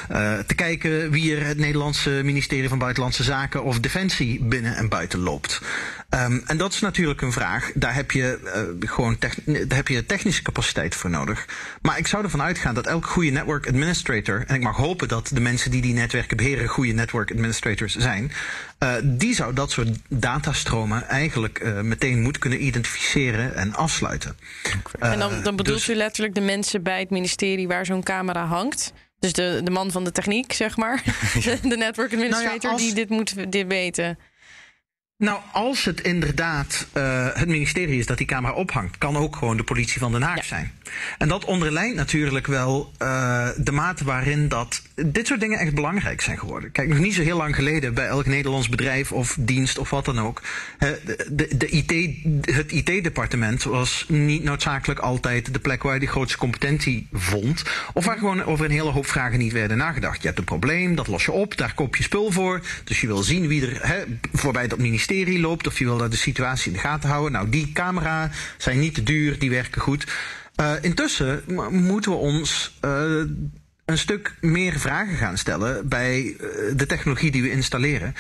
eh, 0.10 0.40
te 0.40 0.56
kijken 0.56 1.12
wie 1.12 1.36
er 1.36 1.46
het 1.46 1.58
Nederlandse 1.58 2.22
ministerie 2.24 2.70
van 2.70 2.78
Buitenlandse 2.78 3.24
Zaken 3.24 3.64
of 3.64 3.80
Defensie 3.80 4.44
binnen 4.44 4.76
en 4.76 4.90
buiten 4.90 5.20
loopt. 5.20 5.62
Ehm, 6.14 6.40
en 6.46 6.58
dat 6.58 6.74
is 6.74 6.80
natuurlijk 6.80 7.22
een 7.22 7.32
vraag. 7.32 7.72
Daar 7.74 7.96
heb 7.96 8.12
je 8.12 8.40
eh, 8.54 8.90
gewoon 8.90 9.18
daar 9.20 9.78
heb 9.78 9.88
je 9.88 10.06
technische 10.06 10.42
capaciteit 10.42 10.96
voor 10.96 11.10
nodig. 11.10 11.46
Maar 11.82 11.98
ik 11.98 12.08
zou 12.08 12.24
ervan 12.24 12.42
uitgaan 12.42 12.74
dat 12.74 12.88
elke 12.88 13.08
goede 13.08 13.30
network 13.30 13.68
administrator, 13.68 14.44
en 14.48 14.56
ik 14.56 14.62
mag 14.62 14.76
hopen 14.76 15.08
dat 15.08 15.32
de 15.34 15.42
mensen 15.42 15.72
die 15.72 15.82
die 15.82 15.94
netwerken 15.94 16.38
beheren 16.38 16.68
goede 16.68 16.92
network 16.92 17.32
administrators 17.32 17.96
zijn, 17.96 18.32
eh, 18.78 18.94
die 19.04 19.36
zou 19.36 19.54
dat 19.54 19.72
soort 19.72 19.90
datastromen 20.10 21.08
eigenlijk 21.08 21.60
eh, 21.60 21.80
meteen 21.82 22.22
moeten 22.22 22.42
kunnen 22.42 22.66
identificeren 22.66 23.56
en 23.56 23.74
afsluiten. 23.74 24.38
En 25.00 25.20
dan, 25.20 25.44
dan 25.44 25.56
bedoelt 25.56 25.78
dus- 25.78 25.90
u 25.90 25.96
letterlijk 25.96 26.36
de 26.36 26.42
mensen 26.42 26.84
bij 26.84 27.00
het 27.00 27.10
ministerie 27.10 27.68
waar 27.68 27.86
zo'n 27.86 28.04
camera 28.04 28.46
hangt. 28.46 28.94
Dus 29.20 29.34
de, 29.34 29.62
de 29.64 29.72
man 29.72 29.92
van 29.92 30.04
de 30.04 30.12
techniek, 30.12 30.54
zeg 30.54 30.78
maar. 30.78 31.04
De, 31.44 31.58
de 31.62 31.78
network 31.78 32.14
administrator 32.14 32.50
Nou 32.50 32.62
ja, 32.62 32.70
als- 32.70 32.82
die 32.82 32.94
dit 32.94 33.10
moet 33.10 33.52
dit 33.52 33.68
weten. 33.68 34.18
Nou, 35.18 35.40
als 35.52 35.86
het 35.86 36.02
inderdaad 36.02 36.88
uh, 36.98 37.28
het 37.34 37.48
ministerie 37.48 38.00
is 38.00 38.06
dat 38.06 38.18
die 38.18 38.28
camera 38.28 38.54
ophangt, 38.54 38.98
kan 38.98 39.18
ook 39.18 39.36
gewoon 39.36 39.58
de 39.58 39.64
politie 39.64 40.00
van 40.00 40.12
Den 40.12 40.22
Haag 40.22 40.36
ja. 40.36 40.44
zijn. 40.44 40.72
En 41.18 41.28
dat 41.28 41.46
onderlijnt 41.46 41.96
natuurlijk 41.96 42.48
wel 42.48 42.92
uh, 43.02 43.50
de 43.58 43.72
mate 43.72 44.04
waarin 44.04 44.48
dat 44.48 44.82
dit 44.96 45.28
soort 45.28 45.40
dingen 45.40 45.60
echt 45.60 45.76
belangrijk 45.76 46.22
zijn 46.22 46.40
geworden. 46.40 46.72
Kijk, 46.72 46.88
nog 46.88 46.98
niet 46.98 47.14
zo 47.14 47.22
heel 47.22 47.38
lang 47.38 47.56
geleden 47.56 47.94
bij 47.94 48.08
elk 48.08 48.26
Nederlands 48.26 48.70
bedrijf 48.70 49.12
of 49.12 49.38
dienst 49.40 49.78
of 49.78 49.90
wat 49.90 50.06
dan 50.06 50.20
ook. 50.20 50.42
De, 50.78 51.48
de 51.58 51.68
IT, 51.68 52.18
het 52.56 52.72
IT-departement 52.72 53.64
was 53.64 54.06
niet 54.08 54.44
noodzakelijk 54.44 55.00
altijd 55.00 55.54
de 55.54 55.60
plek 55.60 55.84
waar 55.84 55.94
je 55.94 56.00
de 56.00 56.08
grootste 56.08 56.38
competentie 56.38 57.08
vond. 57.12 57.64
Of 57.94 58.06
waar 58.06 58.18
gewoon 58.18 58.44
over 58.44 58.66
een 58.66 58.72
hele 58.72 58.92
hoop 58.92 59.08
vragen 59.08 59.40
niet 59.40 59.54
werden 59.54 59.78
nagedacht. 59.78 60.22
Je 60.22 60.28
hebt 60.28 60.40
een 60.40 60.46
probleem, 60.46 60.96
dat 60.96 61.08
los 61.08 61.26
je 61.26 61.32
op, 61.32 61.58
daar 61.58 61.74
koop 61.74 61.96
je 61.96 62.04
spul 62.04 62.32
voor. 62.32 62.62
Dus 62.84 63.02
je 63.02 63.08
wil 63.08 63.24
zien 63.24 63.48
wie 63.48 63.68
er 63.68 63.88
he, 63.88 64.04
voorbij 64.34 64.68
dat 64.68 64.78
ministerie 64.78 65.03
loopt. 65.40 65.68
Of 65.68 65.80
je 65.80 65.86
wil 65.86 65.98
daar 65.98 66.10
de 66.10 66.16
situatie 66.16 66.68
in 66.68 66.74
de 66.74 66.84
gaten 66.84 67.10
houden. 67.10 67.32
Nou, 67.32 67.50
die 67.50 67.72
camera 67.72 68.30
zijn 68.58 68.80
niet 68.80 68.94
te 68.94 69.04
duur, 69.04 69.40
die 69.40 69.50
werken 69.50 69.82
goed. 69.82 70.08
Uh, 70.62 70.72
intussen 70.82 71.44
moeten 71.70 72.12
we 72.12 72.18
ons 72.18 72.78
uh, 72.86 72.92
een 73.86 73.98
stuk 73.98 74.36
meer 74.42 74.80
vragen 74.80 75.16
gaan 75.16 75.38
stellen 75.38 75.88
bij 75.88 76.24
uh, 76.24 76.38
de 76.76 76.86
technologie 76.86 77.32
die 77.32 77.42
we 77.42 77.52
installeren. 77.52 78.16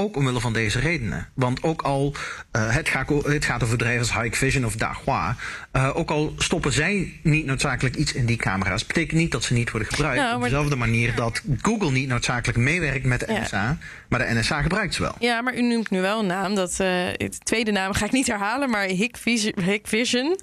Ook 0.00 0.16
omwille 0.16 0.40
van 0.40 0.52
deze 0.52 0.78
redenen. 0.78 1.28
Want 1.34 1.62
ook 1.62 1.82
al, 1.82 2.14
uh, 2.56 2.74
het, 2.74 2.88
gaat, 2.88 3.08
het 3.08 3.44
gaat 3.44 3.62
over 3.62 3.76
bedrijven 3.76 4.00
als 4.00 4.22
Hikvision 4.22 4.64
of 4.64 4.76
Dahua, 4.76 5.36
uh, 5.72 5.90
ook 5.94 6.10
al 6.10 6.34
stoppen 6.38 6.72
zij 6.72 7.20
niet 7.22 7.46
noodzakelijk 7.46 7.96
iets 7.96 8.12
in 8.12 8.26
die 8.26 8.36
camera's, 8.36 8.86
betekent 8.86 9.18
niet 9.18 9.32
dat 9.32 9.44
ze 9.44 9.52
niet 9.52 9.70
worden 9.70 9.88
gebruikt. 9.88 10.20
Nou, 10.22 10.36
Op 10.36 10.42
dezelfde 10.42 10.76
manier 10.76 11.14
dat 11.14 11.42
Google 11.62 11.90
niet 11.90 12.08
noodzakelijk 12.08 12.58
meewerikt 12.58 13.04
met 13.04 13.20
de 13.20 13.26
NSA, 13.28 13.62
ja. 13.62 13.78
maar 14.08 14.18
de 14.18 14.34
NSA 14.34 14.62
gebruikt 14.62 14.94
ze 14.94 15.02
wel. 15.02 15.14
Ja, 15.18 15.40
maar 15.40 15.56
u 15.56 15.62
noemt 15.62 15.90
nu 15.90 16.00
wel 16.00 16.18
een 16.18 16.26
naam. 16.26 16.54
Dat, 16.54 16.70
uh, 16.70 16.76
de 16.76 17.38
tweede 17.42 17.70
naam 17.70 17.92
ga 17.92 18.04
ik 18.04 18.12
niet 18.12 18.26
herhalen, 18.26 18.70
maar 18.70 18.84
Hikvision. 18.84 19.60
Hikvision 19.60 20.38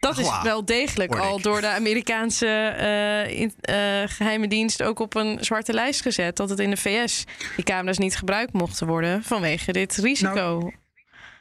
dat 0.00 0.18
is 0.18 0.42
wel 0.42 0.64
degelijk 0.64 1.16
al 1.16 1.40
door 1.40 1.60
de 1.60 1.66
Amerikaanse 1.66 2.74
uh, 2.80 3.40
in, 3.40 3.54
uh, 3.70 3.76
geheime 4.06 4.48
dienst 4.48 4.82
ook 4.82 4.98
op 4.98 5.14
een 5.14 5.38
zwarte 5.40 5.72
lijst 5.72 6.02
gezet. 6.02 6.36
Dat 6.36 6.50
het 6.50 6.58
in 6.58 6.70
de 6.70 6.76
VS 6.76 7.24
die 7.56 7.64
camera's 7.64 7.98
niet 7.98 8.16
gebruikt 8.16 8.52
mochten 8.52 8.86
worden 8.86 9.22
vanwege 9.22 9.72
dit 9.72 9.96
risico. 9.96 10.58
Nou, 10.58 10.74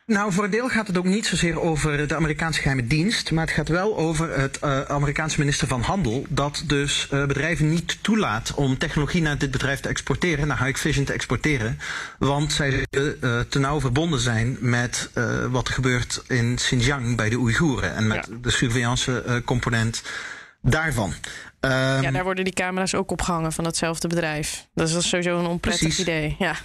nou, 0.10 0.34
voor 0.34 0.44
een 0.44 0.50
deel 0.50 0.70
gaat 0.70 0.88
het 0.88 0.98
ook 0.98 1.06
niet 1.06 1.26
zozeer 1.26 1.60
over 1.60 2.08
de 2.08 2.16
Amerikaanse 2.16 2.62
geheime 2.62 2.88
dienst, 2.88 3.32
maar 3.32 3.46
het 3.46 3.54
gaat 3.54 3.68
wel 3.68 3.98
over 3.98 4.40
het 4.40 4.60
uh, 4.64 4.82
Amerikaanse 4.82 5.40
minister 5.40 5.68
van 5.68 5.82
Handel, 5.82 6.26
dat 6.30 6.64
dus 6.66 7.08
uh, 7.14 7.26
bedrijven 7.26 7.70
niet 7.70 8.04
toelaat 8.04 8.54
om 8.54 8.78
technologie 8.78 9.22
naar 9.22 9.38
dit 9.38 9.52
bedrijf 9.52 9.80
te 9.80 9.90
exporteren, 9.90 10.48
naar 10.48 10.66
Hikvision 10.66 11.06
te 11.06 11.14
exporteren, 11.14 11.80
want 12.20 12.52
zij 12.54 12.72
uh, 12.72 13.40
te 13.50 13.60
nauw 13.60 13.80
verbonden 13.80 14.20
zijn 14.20 14.58
met 14.60 15.10
wat 15.50 15.68
er 15.68 15.74
gebeurt 15.74 16.24
in 16.28 16.56
Xinjiang 16.56 17.16
bij 17.16 17.30
de 17.30 17.38
Oeigoeren 17.38 17.96
en 17.96 18.08
met 18.08 18.28
ja. 18.30 18.38
de 18.42 18.50
surveillance 18.50 19.42
component 19.46 20.04
daarvan. 20.62 21.14
Um, 21.60 21.72
ja, 22.02 22.12
daar 22.12 22.24
worden 22.24 22.44
die 22.44 22.54
camera's 22.54 22.94
ook 22.94 23.12
opgehangen 23.12 23.52
van 23.52 23.64
datzelfde 23.64 24.08
bedrijf. 24.08 24.68
Dat 24.74 24.90
is 24.90 25.10
sowieso 25.10 25.40
een 25.40 25.46
onprettig 25.46 25.82
precies. 25.82 26.00
idee. 26.00 26.36
Ja. 26.40 26.56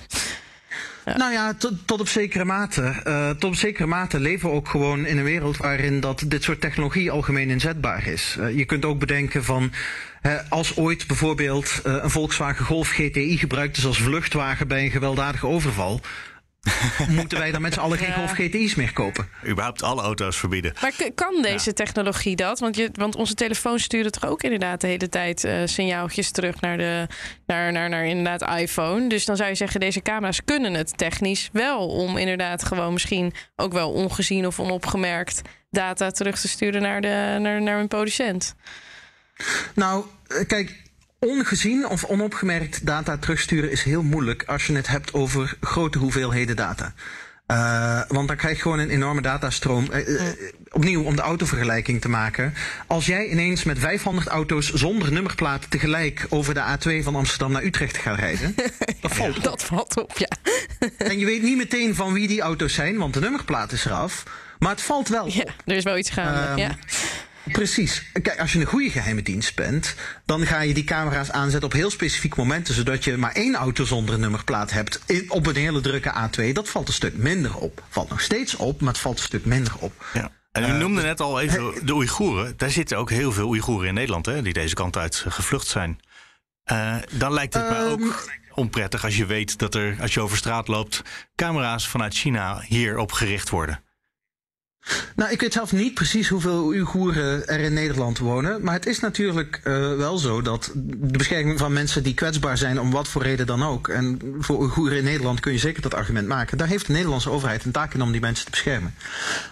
Nou 1.04 1.32
ja, 1.32 1.54
tot, 1.54 1.72
tot 1.84 2.00
op 2.00 2.08
zekere 2.08 2.44
mate. 2.44 2.94
Uh, 3.06 3.30
tot 3.30 3.44
op 3.44 3.54
zekere 3.54 3.86
mate 3.86 4.20
leven 4.20 4.48
we 4.48 4.54
ook 4.54 4.68
gewoon 4.68 5.06
in 5.06 5.18
een 5.18 5.24
wereld 5.24 5.56
waarin 5.56 6.00
dat 6.00 6.24
dit 6.26 6.42
soort 6.42 6.60
technologie 6.60 7.10
algemeen 7.10 7.50
inzetbaar 7.50 8.06
is. 8.06 8.36
Uh, 8.40 8.56
je 8.56 8.64
kunt 8.64 8.84
ook 8.84 8.98
bedenken 8.98 9.44
van. 9.44 9.72
Als 10.48 10.76
ooit 10.76 11.06
bijvoorbeeld 11.06 11.80
een 11.82 12.10
Volkswagen 12.10 12.64
Golf 12.64 12.88
GTI 12.88 13.38
gebruikt 13.38 13.76
is 13.76 13.86
als 13.86 14.00
vluchtwagen 14.00 14.68
bij 14.68 14.84
een 14.84 14.90
gewelddadige 14.90 15.46
overval. 15.46 16.00
moeten 17.08 17.38
wij 17.38 17.52
dan 17.52 17.62
met 17.62 17.74
z'n 17.74 17.80
allen 17.80 17.98
geen. 17.98 18.12
Golf 18.12 18.30
GTI's 18.30 18.74
meer 18.74 18.92
kopen? 18.92 19.28
Überhaupt 19.46 19.82
alle 19.82 20.02
auto's 20.02 20.36
verbieden. 20.36 20.74
Maar 20.80 20.92
kan 21.14 21.42
deze 21.42 21.68
ja. 21.68 21.72
technologie 21.72 22.36
dat? 22.36 22.58
Want, 22.60 22.76
je, 22.76 22.90
want 22.92 23.16
onze 23.16 23.34
telefoons 23.34 23.82
sturen 23.82 24.12
toch 24.12 24.26
ook 24.26 24.42
inderdaad 24.42 24.80
de 24.80 24.86
hele 24.86 25.08
tijd 25.08 25.44
uh, 25.44 25.60
signaaltjes 25.64 26.30
terug 26.30 26.60
naar, 26.60 26.76
de, 26.76 27.06
naar, 27.46 27.72
naar, 27.72 27.88
naar 27.88 28.04
inderdaad 28.04 28.60
iPhone. 28.60 29.08
Dus 29.08 29.24
dan 29.24 29.36
zou 29.36 29.48
je 29.48 29.54
zeggen, 29.54 29.80
deze 29.80 30.02
camera's 30.02 30.44
kunnen 30.44 30.74
het 30.74 30.98
technisch 30.98 31.48
wel 31.52 31.88
om 31.88 32.16
inderdaad 32.16 32.64
gewoon 32.64 32.92
misschien 32.92 33.34
ook 33.56 33.72
wel 33.72 33.92
ongezien 33.92 34.46
of 34.46 34.60
onopgemerkt 34.60 35.42
data 35.70 36.10
terug 36.10 36.40
te 36.40 36.48
sturen 36.48 36.82
naar, 36.82 37.00
de, 37.00 37.36
naar, 37.40 37.62
naar 37.62 37.80
een 37.80 37.88
producent. 37.88 38.54
Nou, 39.74 40.04
kijk, 40.46 40.83
ongezien 41.24 41.88
of 41.88 42.04
onopgemerkt 42.04 42.86
data 42.86 43.16
terugsturen 43.16 43.70
is 43.70 43.82
heel 43.82 44.02
moeilijk 44.02 44.44
als 44.46 44.66
je 44.66 44.74
het 44.74 44.86
hebt 44.86 45.12
over 45.12 45.56
grote 45.60 45.98
hoeveelheden 45.98 46.56
data. 46.56 46.94
Uh, 47.46 48.00
want 48.08 48.28
dan 48.28 48.36
krijg 48.36 48.56
je 48.56 48.62
gewoon 48.62 48.78
een 48.78 48.90
enorme 48.90 49.20
datastroom. 49.20 49.88
Uh, 49.92 50.08
uh, 50.08 50.20
opnieuw, 50.70 51.02
om 51.02 51.16
de 51.16 51.22
autovergelijking 51.22 52.00
te 52.00 52.08
maken. 52.08 52.54
Als 52.86 53.06
jij 53.06 53.28
ineens 53.28 53.64
met 53.64 53.78
500 53.78 54.26
auto's 54.26 54.72
zonder 54.72 55.12
nummerplaat 55.12 55.70
tegelijk 55.70 56.26
over 56.28 56.54
de 56.54 56.62
A2 56.78 57.04
van 57.04 57.16
Amsterdam 57.16 57.52
naar 57.52 57.64
Utrecht 57.64 57.96
gaat 57.96 58.18
rijden. 58.18 58.54
dat 59.00 59.14
valt 59.14 59.36
op. 59.36 59.42
Dat 59.42 59.64
valt 59.64 59.96
op, 59.96 60.18
ja. 60.18 60.30
en 61.10 61.18
je 61.18 61.24
weet 61.24 61.42
niet 61.42 61.56
meteen 61.56 61.94
van 61.94 62.12
wie 62.12 62.28
die 62.28 62.40
auto's 62.40 62.74
zijn, 62.74 62.96
want 62.96 63.14
de 63.14 63.20
nummerplaat 63.20 63.72
is 63.72 63.84
eraf. 63.84 64.22
Maar 64.58 64.70
het 64.70 64.82
valt 64.82 65.08
wel. 65.08 65.28
Ja, 65.28 65.44
er 65.64 65.76
is 65.76 65.84
wel 65.84 65.98
iets 65.98 66.10
gaande. 66.10 66.50
Um, 66.50 66.56
ja. 66.56 66.76
Precies. 67.52 68.02
Kijk, 68.12 68.40
als 68.40 68.52
je 68.52 68.60
een 68.60 68.66
goede 68.66 68.90
geheime 68.90 69.22
dienst 69.22 69.54
bent, 69.54 69.94
dan 70.24 70.46
ga 70.46 70.60
je 70.60 70.74
die 70.74 70.84
camera's 70.84 71.30
aanzetten 71.30 71.68
op 71.68 71.72
heel 71.72 71.90
specifieke 71.90 72.36
momenten, 72.36 72.74
zodat 72.74 73.04
je 73.04 73.16
maar 73.16 73.32
één 73.32 73.54
auto 73.54 73.84
zonder 73.84 74.14
een 74.14 74.20
nummerplaat 74.20 74.70
hebt 74.70 75.00
op 75.28 75.46
een 75.46 75.56
hele 75.56 75.80
drukke 75.80 76.12
A2. 76.12 76.52
Dat 76.52 76.68
valt 76.68 76.88
een 76.88 76.94
stuk 76.94 77.16
minder 77.16 77.56
op. 77.56 77.82
Valt 77.88 78.08
nog 78.08 78.20
steeds 78.20 78.56
op, 78.56 78.80
maar 78.80 78.92
het 78.92 79.02
valt 79.02 79.18
een 79.18 79.24
stuk 79.24 79.44
minder 79.44 79.72
op. 79.78 80.06
Ja. 80.12 80.30
En 80.52 80.62
u 80.62 80.66
uh, 80.66 80.78
noemde 80.78 81.02
net 81.02 81.20
al 81.20 81.40
even 81.40 81.86
de 81.86 81.94
Oeigoeren. 81.94 82.54
Daar 82.56 82.70
zitten 82.70 82.98
ook 82.98 83.10
heel 83.10 83.32
veel 83.32 83.46
Oeigoeren 83.48 83.88
in 83.88 83.94
Nederland, 83.94 84.26
hè, 84.26 84.42
die 84.42 84.52
deze 84.52 84.74
kant 84.74 84.96
uit 84.96 85.24
gevlucht 85.28 85.66
zijn. 85.66 86.00
Uh, 86.72 86.96
dan 87.10 87.32
lijkt 87.32 87.54
het 87.54 87.64
um, 87.64 87.70
me 87.70 87.90
ook 87.90 88.28
onprettig 88.54 89.04
als 89.04 89.16
je 89.16 89.26
weet 89.26 89.58
dat 89.58 89.74
er, 89.74 89.96
als 90.00 90.14
je 90.14 90.20
over 90.20 90.36
straat 90.36 90.68
loopt, 90.68 91.02
camera's 91.34 91.88
vanuit 91.88 92.14
China 92.14 92.60
hierop 92.60 93.12
gericht 93.12 93.50
worden. 93.50 93.83
Nou, 95.16 95.30
ik 95.30 95.40
weet 95.40 95.52
zelf 95.52 95.72
niet 95.72 95.94
precies 95.94 96.28
hoeveel 96.28 96.64
Oeigoeren 96.64 97.48
er 97.48 97.60
in 97.60 97.72
Nederland 97.72 98.18
wonen. 98.18 98.62
Maar 98.62 98.74
het 98.74 98.86
is 98.86 99.00
natuurlijk 99.00 99.60
uh, 99.64 99.96
wel 99.96 100.18
zo 100.18 100.42
dat 100.42 100.70
de 100.74 101.18
bescherming 101.18 101.58
van 101.58 101.72
mensen 101.72 102.02
die 102.02 102.14
kwetsbaar 102.14 102.58
zijn 102.58 102.80
om 102.80 102.90
wat 102.90 103.08
voor 103.08 103.22
reden 103.22 103.46
dan 103.46 103.62
ook. 103.62 103.88
En 103.88 104.20
voor 104.38 104.58
Oeigoeren 104.58 104.98
in 104.98 105.04
Nederland 105.04 105.40
kun 105.40 105.52
je 105.52 105.58
zeker 105.58 105.82
dat 105.82 105.94
argument 105.94 106.28
maken. 106.28 106.58
Daar 106.58 106.68
heeft 106.68 106.86
de 106.86 106.92
Nederlandse 106.92 107.30
overheid 107.30 107.64
een 107.64 107.72
taak 107.72 107.94
in 107.94 108.02
om 108.02 108.12
die 108.12 108.20
mensen 108.20 108.44
te 108.44 108.50
beschermen. 108.50 108.94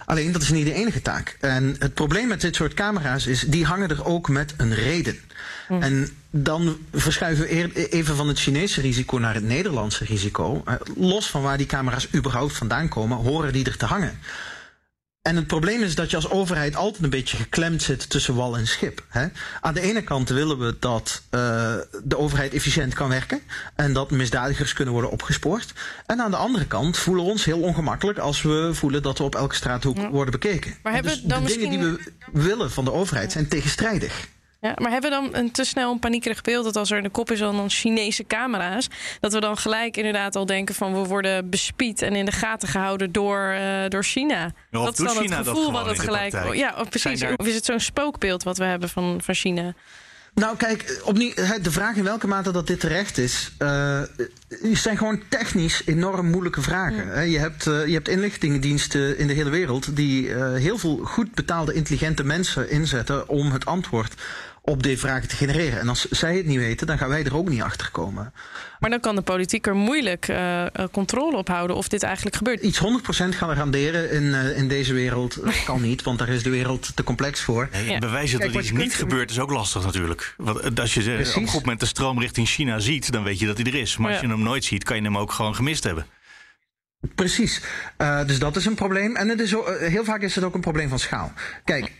Alleen 0.05 0.31
dat 0.31 0.41
is 0.41 0.49
niet 0.49 0.65
de 0.65 0.73
enige 0.73 1.01
taak. 1.01 1.37
En 1.39 1.75
het 1.79 1.93
probleem 1.93 2.27
met 2.27 2.41
dit 2.41 2.55
soort 2.55 2.73
camera's 2.73 3.27
is, 3.27 3.41
die 3.41 3.65
hangen 3.65 3.89
er 3.89 4.05
ook 4.05 4.29
met 4.29 4.53
een 4.57 4.73
reden. 4.73 5.19
Mm. 5.69 5.81
En 5.81 6.09
dan 6.29 6.77
verschuiven 6.93 7.47
we 7.47 7.89
even 7.89 8.15
van 8.15 8.27
het 8.27 8.39
Chinese 8.39 8.81
risico 8.81 9.17
naar 9.17 9.33
het 9.33 9.43
Nederlandse 9.43 10.05
risico. 10.05 10.63
Los 10.95 11.29
van 11.29 11.41
waar 11.41 11.57
die 11.57 11.65
camera's 11.65 12.07
überhaupt 12.15 12.53
vandaan 12.53 12.87
komen, 12.87 13.17
horen 13.17 13.53
die 13.53 13.65
er 13.65 13.77
te 13.77 13.85
hangen. 13.85 14.19
En 15.23 15.35
het 15.35 15.47
probleem 15.47 15.81
is 15.81 15.95
dat 15.95 16.09
je 16.09 16.15
als 16.15 16.29
overheid 16.29 16.75
altijd 16.75 17.03
een 17.03 17.09
beetje 17.09 17.37
geklemd 17.37 17.81
zit 17.81 18.09
tussen 18.09 18.35
wal 18.35 18.57
en 18.57 18.67
schip. 18.67 19.05
Hè? 19.09 19.27
Aan 19.61 19.73
de 19.73 19.81
ene 19.81 20.01
kant 20.01 20.29
willen 20.29 20.59
we 20.59 20.75
dat 20.79 21.21
uh, 21.31 21.39
de 22.03 22.17
overheid 22.17 22.53
efficiënt 22.53 22.93
kan 22.93 23.09
werken 23.09 23.41
en 23.75 23.93
dat 23.93 24.11
misdadigers 24.11 24.73
kunnen 24.73 24.93
worden 24.93 25.11
opgespoord. 25.11 25.73
En 26.05 26.21
aan 26.21 26.31
de 26.31 26.37
andere 26.37 26.65
kant 26.65 26.97
voelen 26.97 27.23
we 27.23 27.29
ons 27.29 27.45
heel 27.45 27.59
ongemakkelijk 27.59 28.19
als 28.19 28.41
we 28.41 28.69
voelen 28.73 29.01
dat 29.01 29.17
we 29.17 29.23
op 29.23 29.35
elke 29.35 29.55
straathoek 29.55 29.97
ja. 29.97 30.09
worden 30.09 30.31
bekeken. 30.31 30.75
Maar 30.83 30.93
hebben 30.93 31.11
dus 31.11 31.21
dan 31.21 31.37
de 31.37 31.43
misschien... 31.43 31.69
dingen 31.69 31.97
die 31.97 32.13
we 32.31 32.41
willen 32.41 32.71
van 32.71 32.85
de 32.85 32.91
overheid 32.91 33.31
zijn 33.31 33.47
tegenstrijdig. 33.47 34.27
Ja, 34.63 34.73
maar 34.81 34.91
hebben 34.91 35.09
we 35.09 35.15
dan 35.15 35.35
een 35.41 35.51
te 35.51 35.63
snel 35.63 35.91
een 35.91 35.99
paniekerig 35.99 36.41
beeld 36.41 36.63
dat 36.63 36.75
als 36.75 36.91
er 36.91 36.97
in 36.97 37.03
de 37.03 37.09
kop 37.09 37.31
is 37.31 37.39
dan 37.39 37.69
Chinese 37.69 38.27
camera's, 38.27 38.87
dat 39.19 39.33
we 39.33 39.39
dan 39.39 39.57
gelijk 39.57 39.97
inderdaad 39.97 40.35
al 40.35 40.45
denken 40.45 40.75
van 40.75 40.93
we 40.93 41.07
worden 41.07 41.49
bespied 41.49 42.01
en 42.01 42.15
in 42.15 42.25
de 42.25 42.31
gaten 42.31 42.67
gehouden 42.67 43.11
door, 43.11 43.53
uh, 43.53 43.87
door 43.87 44.03
China? 44.03 44.51
Ja, 44.71 44.83
dat 44.83 44.99
is 44.99 45.05
dan 45.05 45.23
China 45.23 45.37
het 45.37 45.47
gevoel 45.47 45.71
wat 45.71 45.85
het 45.85 45.99
gelijk. 45.99 46.53
Ja, 46.53 46.75
of 46.77 46.89
precies. 46.89 47.19
Daar... 47.19 47.33
Of 47.35 47.47
is 47.47 47.55
het 47.55 47.65
zo'n 47.65 47.79
spookbeeld 47.79 48.43
wat 48.43 48.57
we 48.57 48.63
hebben 48.63 48.89
van, 48.89 49.21
van 49.21 49.33
China? 49.33 49.73
Nou, 50.33 50.57
kijk, 50.57 51.01
opnieuw, 51.03 51.33
de 51.61 51.71
vraag 51.71 51.95
in 51.95 52.03
welke 52.03 52.27
mate 52.27 52.51
dat 52.51 52.67
dit 52.67 52.79
terecht 52.79 53.17
is, 53.17 53.51
uh, 53.59 54.01
zijn 54.73 54.97
gewoon 54.97 55.21
technisch 55.29 55.81
enorm 55.85 56.29
moeilijke 56.29 56.61
vragen. 56.61 57.05
Ja. 57.05 57.19
Je, 57.19 57.39
hebt, 57.39 57.65
uh, 57.65 57.85
je 57.85 57.93
hebt 57.93 58.07
inlichtingendiensten 58.07 59.17
in 59.17 59.27
de 59.27 59.33
hele 59.33 59.49
wereld 59.49 59.95
die 59.95 60.27
uh, 60.27 60.53
heel 60.53 60.77
veel 60.77 60.97
goed 61.03 61.33
betaalde, 61.33 61.73
intelligente 61.73 62.23
mensen 62.23 62.69
inzetten 62.69 63.27
om 63.27 63.51
het 63.51 63.65
antwoord 63.65 64.13
op 64.65 64.83
die 64.83 64.99
vragen 64.99 65.27
te 65.27 65.35
genereren. 65.35 65.79
En 65.79 65.89
als 65.89 66.09
zij 66.09 66.35
het 66.37 66.45
niet 66.45 66.57
weten, 66.57 66.87
dan 66.87 66.97
gaan 66.97 67.09
wij 67.09 67.23
er 67.23 67.35
ook 67.35 67.49
niet 67.49 67.61
achter 67.61 67.91
komen. 67.91 68.33
Maar 68.79 68.89
dan 68.89 68.99
kan 68.99 69.15
de 69.15 69.21
politiek 69.21 69.67
er 69.67 69.75
moeilijk 69.75 70.27
uh, 70.27 70.65
controle 70.91 71.37
op 71.37 71.47
houden 71.47 71.75
of 71.75 71.87
dit 71.87 72.03
eigenlijk 72.03 72.35
gebeurt. 72.35 72.61
Iets 72.61 72.79
100% 72.79 72.83
gaan 73.09 73.33
garanderen 73.33 74.11
in, 74.11 74.23
uh, 74.23 74.57
in 74.57 74.67
deze 74.67 74.93
wereld 74.93 75.39
kan 75.65 75.81
niet, 75.81 76.03
want 76.03 76.19
daar 76.19 76.29
is 76.29 76.43
de 76.43 76.49
wereld 76.49 76.95
te 76.95 77.03
complex 77.03 77.41
voor. 77.41 77.69
Nee, 77.71 77.89
ja. 77.89 77.99
Bewijzen 77.99 78.39
Kijk, 78.39 78.53
dat 78.53 78.61
iets 78.61 78.71
niet 78.71 78.95
gebeurt 78.95 79.29
is 79.29 79.39
ook 79.39 79.51
lastig 79.51 79.83
natuurlijk. 79.83 80.33
Want 80.37 80.79
als 80.79 80.93
je 80.93 81.01
Precies. 81.01 81.35
op 81.35 81.41
een 81.41 81.47
goed 81.47 81.61
moment 81.61 81.79
de 81.79 81.85
stroom 81.85 82.19
richting 82.19 82.47
China 82.47 82.79
ziet, 82.79 83.11
dan 83.11 83.23
weet 83.23 83.39
je 83.39 83.45
dat 83.45 83.57
hij 83.57 83.65
er 83.65 83.75
is. 83.75 83.97
Maar 83.97 84.07
ja. 84.07 84.13
als 84.13 84.25
je 84.25 84.31
hem 84.31 84.43
nooit 84.43 84.63
ziet, 84.63 84.83
kan 84.83 84.95
je 84.95 85.03
hem 85.03 85.17
ook 85.17 85.31
gewoon 85.31 85.55
gemist 85.55 85.83
hebben. 85.83 86.05
Precies. 87.15 87.61
Uh, 87.97 88.25
dus 88.25 88.39
dat 88.39 88.55
is 88.55 88.65
een 88.65 88.75
probleem. 88.75 89.15
En 89.15 89.29
het 89.29 89.39
is 89.39 89.51
heel 89.79 90.03
vaak 90.03 90.21
is 90.21 90.35
het 90.35 90.43
ook 90.43 90.53
een 90.53 90.61
probleem 90.61 90.89
van 90.89 90.99
schaal. 90.99 91.33
Kijk, 91.63 91.91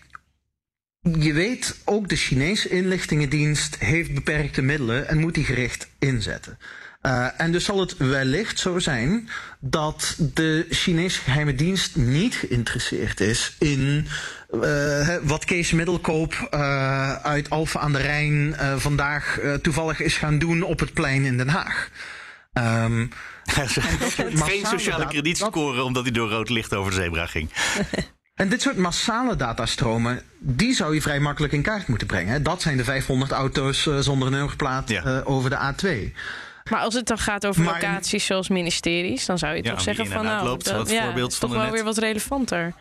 je 1.03 1.33
weet, 1.33 1.81
ook 1.86 2.10
de 2.10 2.15
Chinese 2.15 2.69
inlichtingendienst 2.69 3.75
heeft 3.79 4.13
beperkte 4.13 4.62
middelen 4.62 5.07
en 5.07 5.19
moet 5.19 5.33
die 5.33 5.45
gericht 5.45 5.88
inzetten. 6.00 6.57
Uh, 7.01 7.27
en 7.38 7.51
dus 7.51 7.65
zal 7.65 7.79
het 7.79 7.98
wellicht 7.98 8.60
zo 8.60 8.79
zijn 8.79 9.29
dat 9.60 10.15
de 10.33 10.65
Chinese 10.69 11.22
geheime 11.22 11.55
dienst 11.55 11.95
niet 11.95 12.36
geïnteresseerd 12.36 13.19
is 13.19 13.55
in 13.60 14.07
uh, 14.53 15.15
wat 15.24 15.45
Kees 15.45 15.72
Middelkoop 15.72 16.50
uh, 16.53 17.15
uit 17.15 17.50
Alphen 17.50 17.79
aan 17.79 17.93
de 17.93 18.01
Rijn 18.01 18.55
vandaag 18.77 19.39
toevallig 19.62 20.00
is 20.00 20.17
gaan 20.17 20.39
doen 20.39 20.62
op 20.62 20.79
het 20.79 20.93
plein 20.93 21.25
in 21.25 21.38
Den 21.38 21.50
Haag. 21.50 21.89
Um, 22.57 23.10
Geen 24.33 24.65
sociale 24.65 25.07
kredietscore 25.07 25.83
omdat 25.83 26.03
hij 26.03 26.12
door 26.12 26.29
rood 26.29 26.50
licht 26.50 26.74
over 26.74 26.91
de 26.91 26.98
zebra 26.98 27.25
ging. 27.25 27.50
En 28.35 28.49
dit 28.49 28.61
soort 28.61 28.77
massale 28.77 29.35
datastromen, 29.35 30.21
die 30.39 30.73
zou 30.73 30.93
je 30.93 31.01
vrij 31.01 31.19
makkelijk 31.19 31.53
in 31.53 31.61
kaart 31.61 31.87
moeten 31.87 32.07
brengen. 32.07 32.43
Dat 32.43 32.61
zijn 32.61 32.77
de 32.77 32.83
500 32.83 33.31
auto's 33.31 33.85
uh, 33.85 33.99
zonder 33.99 34.27
een 34.27 34.33
nummerplaat 34.33 34.89
ja. 34.89 35.05
uh, 35.05 35.19
over 35.23 35.49
de 35.49 35.55
A2. 35.55 36.13
Maar 36.69 36.79
als 36.79 36.93
het 36.93 37.07
dan 37.07 37.17
gaat 37.17 37.45
over 37.45 37.63
maar 37.63 37.73
locaties 37.73 38.25
zoals 38.25 38.49
ministeries, 38.49 39.25
dan 39.25 39.37
zou 39.37 39.55
je 39.55 39.63
ja, 39.63 39.69
toch 39.69 39.81
zeggen 39.81 40.07
van 40.07 40.25
nou, 40.25 40.43
dat, 40.45 40.89
ja, 40.89 41.15
is 41.15 41.37
toch 41.37 41.51
wel 41.51 41.61
net. 41.61 41.71
weer 41.71 41.83
wat 41.83 41.97
relevanter. 41.97 42.73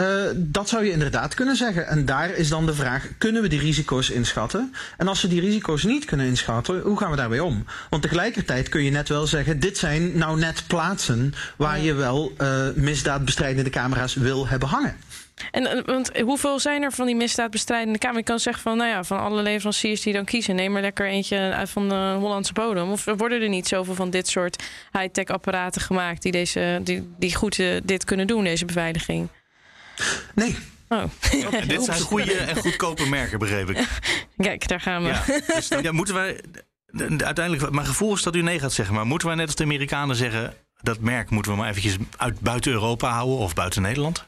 Uh, 0.00 0.06
dat 0.34 0.68
zou 0.68 0.84
je 0.84 0.90
inderdaad 0.90 1.34
kunnen 1.34 1.56
zeggen. 1.56 1.86
En 1.86 2.04
daar 2.04 2.30
is 2.30 2.48
dan 2.48 2.66
de 2.66 2.74
vraag: 2.74 3.08
kunnen 3.18 3.42
we 3.42 3.48
die 3.48 3.60
risico's 3.60 4.10
inschatten? 4.10 4.74
En 4.96 5.08
als 5.08 5.22
we 5.22 5.28
die 5.28 5.40
risico's 5.40 5.82
niet 5.82 6.04
kunnen 6.04 6.26
inschatten, 6.26 6.80
hoe 6.80 6.98
gaan 6.98 7.10
we 7.10 7.16
daarbij 7.16 7.40
om? 7.40 7.64
Want 7.90 8.02
tegelijkertijd 8.02 8.68
kun 8.68 8.82
je 8.84 8.90
net 8.90 9.08
wel 9.08 9.26
zeggen: 9.26 9.60
dit 9.60 9.78
zijn 9.78 10.18
nou 10.18 10.38
net 10.38 10.64
plaatsen 10.66 11.34
waar 11.56 11.76
ja. 11.76 11.84
je 11.84 11.94
wel 11.94 12.32
uh, 12.38 12.66
misdaadbestrijdende 12.74 13.70
camera's 13.70 14.14
wil 14.14 14.48
hebben 14.48 14.68
hangen. 14.68 14.96
En 15.50 15.82
want 15.86 16.18
hoeveel 16.18 16.58
zijn 16.58 16.82
er 16.82 16.92
van 16.92 17.06
die 17.06 17.16
misdaadbestrijdende 17.16 17.98
camera's? 17.98 18.22
Je 18.22 18.30
kan 18.30 18.40
zeggen 18.40 18.62
van, 18.62 18.76
nou 18.76 18.90
ja, 18.90 19.04
van 19.04 19.20
alle 19.20 19.42
leveranciers 19.42 20.02
die 20.02 20.12
dan 20.12 20.24
kiezen, 20.24 20.54
neem 20.54 20.72
maar 20.72 20.82
lekker 20.82 21.06
eentje 21.06 21.38
uit 21.38 21.70
van 21.70 21.88
de 21.88 22.16
Hollandse 22.18 22.52
bodem. 22.52 22.90
Of 22.90 23.04
worden 23.04 23.42
er 23.42 23.48
niet 23.48 23.68
zoveel 23.68 23.94
van 23.94 24.10
dit 24.10 24.28
soort 24.28 24.62
high-tech 24.92 25.24
apparaten 25.24 25.80
gemaakt 25.80 26.22
die, 26.22 26.32
deze, 26.32 26.80
die, 26.82 27.14
die 27.18 27.34
goed 27.34 27.58
uh, 27.58 27.76
dit 27.84 28.04
kunnen 28.04 28.26
doen, 28.26 28.44
deze 28.44 28.64
beveiliging? 28.64 29.28
Nee. 30.34 30.56
Oh. 30.88 31.02
En 31.50 31.68
dit 31.68 31.84
zijn 31.84 32.00
goede 32.00 32.32
en 32.32 32.56
goedkope 32.56 33.08
merken, 33.08 33.38
begreep 33.38 33.70
ik. 33.70 33.88
Kijk, 34.36 34.68
daar 34.68 34.80
gaan 34.80 35.02
we. 35.02 35.08
Ja, 35.08 35.22
dus, 35.54 35.68
ja, 35.82 35.92
moeten 35.92 36.14
wij. 36.14 36.40
Uiteindelijk, 37.18 37.70
mijn 37.70 37.86
gevoel 37.86 38.14
is 38.14 38.22
dat 38.22 38.36
u 38.36 38.42
nee 38.42 38.58
gaat 38.58 38.72
zeggen. 38.72 38.94
Maar 38.94 39.06
moeten 39.06 39.28
wij 39.28 39.36
net 39.36 39.46
als 39.46 39.54
de 39.54 39.64
Amerikanen 39.64 40.16
zeggen. 40.16 40.54
dat 40.82 41.00
merk 41.00 41.30
moeten 41.30 41.52
we 41.52 41.58
maar 41.58 41.68
eventjes 41.68 41.96
uit 42.16 42.40
buiten 42.40 42.72
Europa 42.72 43.10
houden 43.10 43.38
of 43.38 43.54
buiten 43.54 43.82
Nederland? 43.82 44.24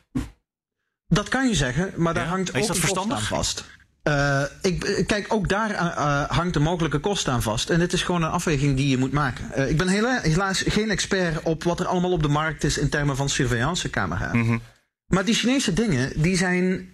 Dat 1.09 1.29
kan 1.29 1.49
je 1.49 1.55
zeggen, 1.55 1.93
maar 1.97 2.15
daar 2.15 2.25
ja? 2.25 2.31
hangt 2.31 2.55
ook 2.55 2.67
dat 2.67 2.69
een 2.69 2.83
verstandig? 2.83 3.19
kost 3.19 3.31
aan 3.31 3.37
vast. 3.37 3.65
Uh, 4.09 4.43
ik, 4.63 5.05
kijk, 5.07 5.27
ook 5.29 5.49
daar 5.49 5.71
uh, 5.71 6.23
hangt 6.31 6.55
de 6.55 6.61
mogelijke 6.61 6.99
kost 6.99 7.29
aan 7.29 7.43
vast. 7.43 7.71
En 7.71 7.81
het 7.81 7.93
is 7.93 8.03
gewoon 8.03 8.23
een 8.23 8.31
afweging 8.31 8.77
die 8.77 8.89
je 8.89 8.99
moet 8.99 9.13
maken. 9.13 9.51
Uh, 9.57 9.71
ik 9.71 9.77
ben 9.77 9.89
hela 9.89 10.21
helaas 10.21 10.65
geen 10.67 10.91
expert 10.91 11.43
op 11.43 11.63
wat 11.63 11.81
er 11.81 11.87
allemaal 11.87 12.13
op 12.13 12.23
de 12.23 12.29
markt 12.29 12.65
is 12.65 12.79
in 12.79 12.89
termen 12.89 13.17
van 13.17 13.29
surveillancecamera. 13.29 14.31
Mm 14.33 14.47
-hmm. 14.47 14.61
Maar 15.15 15.25
die 15.25 15.35
Chinese 15.35 15.73
dingen, 15.73 16.13
die 16.17 16.37
zijn 16.37 16.91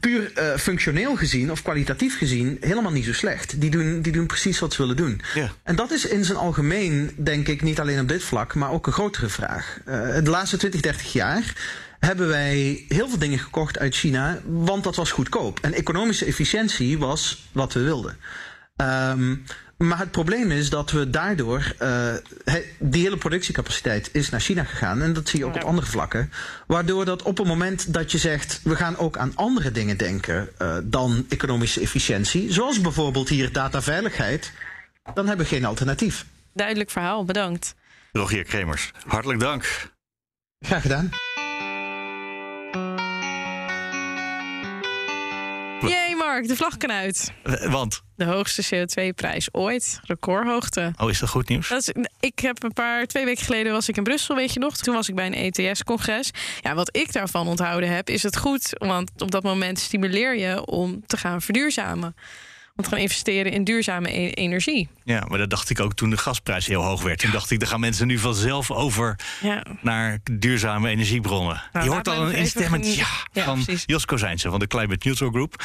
puur 0.00 0.32
uh, 0.38 0.56
functioneel 0.56 1.16
gezien 1.16 1.50
of 1.50 1.62
kwalitatief 1.62 2.18
gezien 2.18 2.56
helemaal 2.60 2.92
niet 2.92 3.04
zo 3.04 3.12
slecht. 3.12 3.60
Die 3.60 3.70
doen, 3.70 4.00
die 4.00 4.12
doen 4.12 4.26
precies 4.26 4.58
wat 4.58 4.72
ze 4.72 4.82
willen 4.82 4.96
doen. 4.96 5.20
Ja. 5.34 5.52
En 5.62 5.76
dat 5.76 5.90
is 5.90 6.06
in 6.06 6.24
zijn 6.24 6.38
algemeen, 6.38 7.10
denk 7.16 7.48
ik, 7.48 7.62
niet 7.62 7.80
alleen 7.80 8.00
op 8.00 8.08
dit 8.08 8.22
vlak, 8.22 8.54
maar 8.54 8.70
ook 8.70 8.86
een 8.86 8.92
grotere 8.92 9.28
vraag. 9.28 9.78
Uh, 9.88 10.14
de 10.14 10.30
laatste 10.30 10.56
20, 10.56 10.80
30 10.80 11.12
jaar 11.12 11.54
hebben 11.98 12.28
wij 12.28 12.84
heel 12.88 13.08
veel 13.08 13.18
dingen 13.18 13.38
gekocht 13.38 13.78
uit 13.78 13.94
China, 13.94 14.40
want 14.46 14.84
dat 14.84 14.96
was 14.96 15.10
goedkoop. 15.10 15.58
En 15.60 15.72
economische 15.72 16.24
efficiëntie 16.24 16.98
was 16.98 17.48
wat 17.52 17.72
we 17.72 17.80
wilden. 17.80 18.16
Um, 18.76 19.44
maar 19.82 19.98
het 19.98 20.10
probleem 20.10 20.50
is 20.50 20.70
dat 20.70 20.90
we 20.90 21.10
daardoor. 21.10 21.74
Uh, 21.82 22.14
die 22.78 23.02
hele 23.02 23.16
productiecapaciteit 23.16 24.08
is 24.12 24.30
naar 24.30 24.40
China 24.40 24.64
gegaan. 24.64 25.02
En 25.02 25.12
dat 25.12 25.28
zie 25.28 25.38
je 25.38 25.44
ook 25.44 25.54
ja. 25.54 25.60
op 25.60 25.66
andere 25.66 25.86
vlakken. 25.86 26.32
Waardoor 26.66 27.04
dat 27.04 27.22
op 27.22 27.38
het 27.38 27.46
moment 27.46 27.92
dat 27.92 28.12
je 28.12 28.18
zegt. 28.18 28.60
we 28.64 28.76
gaan 28.76 28.96
ook 28.96 29.16
aan 29.16 29.32
andere 29.34 29.70
dingen 29.70 29.96
denken. 29.96 30.48
Uh, 30.58 30.76
dan 30.84 31.26
economische 31.28 31.80
efficiëntie. 31.80 32.52
Zoals 32.52 32.80
bijvoorbeeld 32.80 33.28
hier 33.28 33.52
dataveiligheid. 33.52 34.52
dan 35.14 35.26
hebben 35.26 35.46
we 35.46 35.54
geen 35.54 35.64
alternatief. 35.64 36.26
Duidelijk 36.54 36.90
verhaal, 36.90 37.24
bedankt. 37.24 37.74
Rogier 38.12 38.44
Kremers, 38.44 38.90
hartelijk 39.06 39.40
dank. 39.40 39.90
Graag 40.60 40.82
gedaan. 40.82 41.10
Mark, 46.32 46.48
de 46.48 46.56
vlag 46.56 46.76
kan 46.76 46.92
uit. 46.92 47.32
Want? 47.68 48.02
De 48.16 48.24
hoogste 48.24 48.64
CO2-prijs 48.64 49.48
ooit. 49.54 50.00
Recordhoogte. 50.02 50.92
Oh, 50.96 51.10
is 51.10 51.18
dat 51.18 51.28
goed 51.28 51.48
nieuws? 51.48 51.68
Dat 51.68 51.78
is, 51.80 52.04
ik 52.20 52.38
heb 52.38 52.62
een 52.62 52.72
paar, 52.72 53.06
twee 53.06 53.24
weken 53.24 53.44
geleden 53.44 53.72
was 53.72 53.88
ik 53.88 53.96
in 53.96 54.02
Brussel, 54.02 54.34
weet 54.34 54.52
je 54.52 54.58
nog. 54.58 54.76
Toen 54.76 54.94
was 54.94 55.08
ik 55.08 55.14
bij 55.14 55.26
een 55.26 55.52
ETS-congres. 55.52 56.30
Ja, 56.60 56.74
wat 56.74 56.96
ik 56.96 57.12
daarvan 57.12 57.48
onthouden 57.48 57.94
heb, 57.94 58.08
is 58.08 58.22
het 58.22 58.36
goed. 58.36 58.68
Want 58.78 59.10
op 59.18 59.30
dat 59.30 59.42
moment 59.42 59.78
stimuleer 59.78 60.38
je 60.38 60.66
om 60.66 61.06
te 61.06 61.16
gaan 61.16 61.42
verduurzamen. 61.42 62.16
Om 62.76 62.84
te 62.84 62.90
gaan 62.90 62.98
investeren 62.98 63.52
in 63.52 63.64
duurzame 63.64 64.18
e 64.18 64.30
energie. 64.30 64.88
Ja, 65.04 65.24
maar 65.28 65.38
dat 65.38 65.50
dacht 65.50 65.70
ik 65.70 65.80
ook 65.80 65.94
toen 65.94 66.10
de 66.10 66.16
gasprijs 66.16 66.66
heel 66.66 66.82
hoog 66.82 67.02
werd. 67.02 67.18
Toen 67.18 67.30
dacht 67.30 67.50
ik, 67.50 67.58
dan 67.58 67.68
gaan 67.68 67.80
mensen 67.80 68.06
nu 68.06 68.18
vanzelf 68.18 68.70
over 68.70 69.18
ja. 69.40 69.64
naar 69.80 70.18
duurzame 70.30 70.88
energiebronnen. 70.88 71.62
Nou, 71.72 71.84
je 71.84 71.90
hoort 71.90 72.08
al 72.08 72.26
een 72.26 72.34
instemmend 72.34 72.94
ja, 72.94 73.06
ja 73.32 73.44
van. 73.44 73.64
Jos 73.86 74.04
Kozijnse 74.04 74.50
van 74.50 74.58
de 74.58 74.66
Climate 74.66 75.06
Neutral 75.06 75.30
Group. 75.30 75.64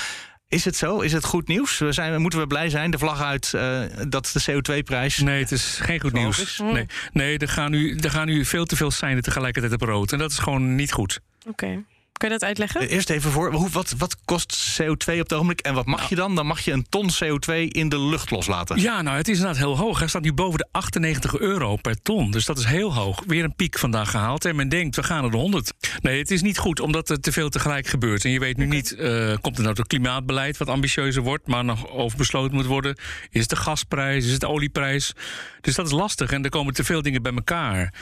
Is 0.49 0.65
het 0.65 0.75
zo? 0.75 0.99
Is 0.99 1.13
het 1.13 1.25
goed 1.25 1.47
nieuws? 1.47 1.77
We 1.77 1.91
zijn, 1.91 2.21
moeten 2.21 2.39
we 2.39 2.47
blij 2.47 2.69
zijn? 2.69 2.91
De 2.91 2.97
vlag 2.97 3.21
uit 3.21 3.51
uh, 3.55 3.81
dat 4.09 4.31
de 4.33 4.51
CO2-prijs. 4.51 5.17
Nee, 5.17 5.39
het 5.39 5.51
is 5.51 5.79
geen 5.81 5.99
goed 5.99 6.13
nieuws. 6.13 6.39
Is? 6.39 6.59
Nee, 6.63 6.85
nee 7.13 7.37
er, 7.37 7.49
gaan 7.49 7.71
nu, 7.71 7.95
er 7.95 8.09
gaan 8.09 8.25
nu 8.25 8.45
veel 8.45 8.65
te 8.65 8.75
veel 8.75 8.91
seinen 8.91 9.23
tegelijkertijd 9.23 9.73
op 9.73 9.81
rood. 9.81 10.11
En 10.11 10.17
dat 10.17 10.31
is 10.31 10.37
gewoon 10.37 10.75
niet 10.75 10.91
goed. 10.91 11.19
Oké. 11.39 11.49
Okay. 11.49 11.85
Kun 12.17 12.29
je 12.29 12.33
dat 12.33 12.47
uitleggen? 12.47 12.89
Eerst 12.89 13.09
even 13.09 13.31
voor, 13.31 13.53
hoe, 13.53 13.69
wat, 13.69 13.93
wat 13.97 14.17
kost 14.25 14.79
CO2 14.81 14.85
op 14.87 15.05
het 15.05 15.33
ogenblik 15.33 15.59
en 15.59 15.73
wat 15.73 15.85
mag 15.85 15.97
nou. 15.97 16.09
je 16.09 16.15
dan? 16.15 16.35
Dan 16.35 16.45
mag 16.45 16.59
je 16.59 16.71
een 16.71 16.85
ton 16.89 17.09
CO2 17.23 17.53
in 17.67 17.89
de 17.89 17.99
lucht 17.99 18.31
loslaten. 18.31 18.81
Ja, 18.81 19.01
nou, 19.01 19.17
het 19.17 19.27
is 19.27 19.35
inderdaad 19.37 19.61
heel 19.61 19.77
hoog. 19.77 19.99
Hij 19.99 20.07
staat 20.07 20.21
nu 20.21 20.33
boven 20.33 20.57
de 20.57 20.67
98 20.71 21.37
euro 21.37 21.75
per 21.75 22.01
ton. 22.01 22.31
Dus 22.31 22.45
dat 22.45 22.57
is 22.57 22.65
heel 22.65 22.93
hoog. 22.93 23.23
Weer 23.27 23.43
een 23.43 23.55
piek 23.55 23.79
vandaag 23.79 24.11
gehaald. 24.11 24.45
En 24.45 24.55
men 24.55 24.69
denkt, 24.69 24.95
we 24.95 25.03
gaan 25.03 25.21
naar 25.21 25.31
de 25.31 25.37
100. 25.37 25.73
Nee, 26.01 26.19
het 26.19 26.31
is 26.31 26.41
niet 26.41 26.57
goed, 26.57 26.79
omdat 26.79 27.09
er 27.09 27.19
te 27.19 27.31
veel 27.31 27.49
tegelijk 27.49 27.87
gebeurt. 27.87 28.25
En 28.25 28.31
je 28.31 28.39
weet 28.39 28.57
nu 28.57 28.65
okay. 28.65 28.75
niet, 28.75 28.91
uh, 28.91 29.35
komt 29.41 29.57
er 29.57 29.63
nou 29.63 29.75
het 29.75 29.87
klimaatbeleid 29.87 30.57
wat 30.57 30.67
ambitieuzer 30.67 31.23
wordt... 31.23 31.47
maar 31.47 31.65
nog 31.65 31.89
over 31.89 32.17
besloten 32.17 32.55
moet 32.55 32.65
worden? 32.65 32.97
Is 33.29 33.41
het 33.41 33.49
de 33.49 33.55
gasprijs? 33.55 34.25
Is 34.25 34.31
het 34.31 34.41
de 34.41 34.47
olieprijs? 34.47 35.13
Dus 35.61 35.75
dat 35.75 35.85
is 35.85 35.91
lastig 35.91 36.31
en 36.31 36.43
er 36.43 36.49
komen 36.49 36.73
te 36.73 36.83
veel 36.83 37.01
dingen 37.01 37.21
bij 37.21 37.33
elkaar... 37.33 37.93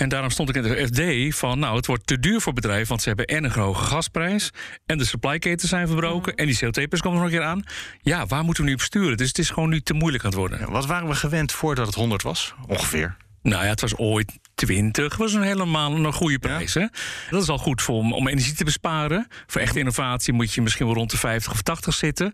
En 0.00 0.08
daarom 0.08 0.30
stond 0.30 0.48
ik 0.48 0.54
in 0.54 0.62
de 0.62 0.86
FD 0.86 1.36
van, 1.38 1.58
nou, 1.58 1.76
het 1.76 1.86
wordt 1.86 2.06
te 2.06 2.18
duur 2.18 2.40
voor 2.40 2.52
bedrijven... 2.52 2.88
want 2.88 3.02
ze 3.02 3.08
hebben 3.08 3.26
en 3.26 3.44
een 3.44 3.50
hoge 3.50 3.84
gasprijs... 3.84 4.50
en 4.86 4.98
de 4.98 5.04
supply-ketens 5.04 5.70
zijn 5.70 5.86
verbroken... 5.86 6.34
en 6.34 6.46
die 6.46 6.56
CO2-prijs 6.56 7.00
komt 7.00 7.14
er 7.14 7.20
nog 7.20 7.22
een 7.22 7.30
keer 7.30 7.42
aan. 7.42 7.62
Ja, 8.00 8.26
waar 8.26 8.44
moeten 8.44 8.62
we 8.62 8.68
nu 8.68 8.74
op 8.74 8.80
sturen? 8.80 9.16
Dus 9.16 9.28
het 9.28 9.38
is 9.38 9.50
gewoon 9.50 9.68
nu 9.68 9.80
te 9.80 9.94
moeilijk 9.94 10.24
aan 10.24 10.30
het 10.30 10.38
worden. 10.38 10.58
Ja, 10.58 10.70
wat 10.70 10.86
waren 10.86 11.08
we 11.08 11.14
gewend 11.14 11.52
voordat 11.52 11.86
het 11.86 11.94
100 11.94 12.22
was, 12.22 12.54
ongeveer? 12.66 13.16
Nou 13.42 13.64
ja, 13.64 13.70
het 13.70 13.80
was 13.80 13.96
ooit 13.96 14.38
20. 14.54 15.16
was 15.16 15.32
een 15.32 15.42
helemaal 15.42 15.92
een 15.92 16.12
goede 16.12 16.38
prijs. 16.38 16.72
Ja. 16.72 16.80
Hè? 16.80 16.86
Dat 17.30 17.42
is 17.42 17.48
al 17.48 17.58
goed 17.58 17.82
voor 17.82 17.96
om, 17.96 18.12
om 18.12 18.28
energie 18.28 18.54
te 18.54 18.64
besparen. 18.64 19.26
Voor 19.46 19.60
echte 19.60 19.78
innovatie 19.78 20.32
moet 20.32 20.52
je 20.52 20.62
misschien 20.62 20.86
wel 20.86 20.94
rond 20.94 21.10
de 21.10 21.16
50 21.16 21.52
of 21.52 21.62
80 21.62 21.94
zitten. 21.94 22.32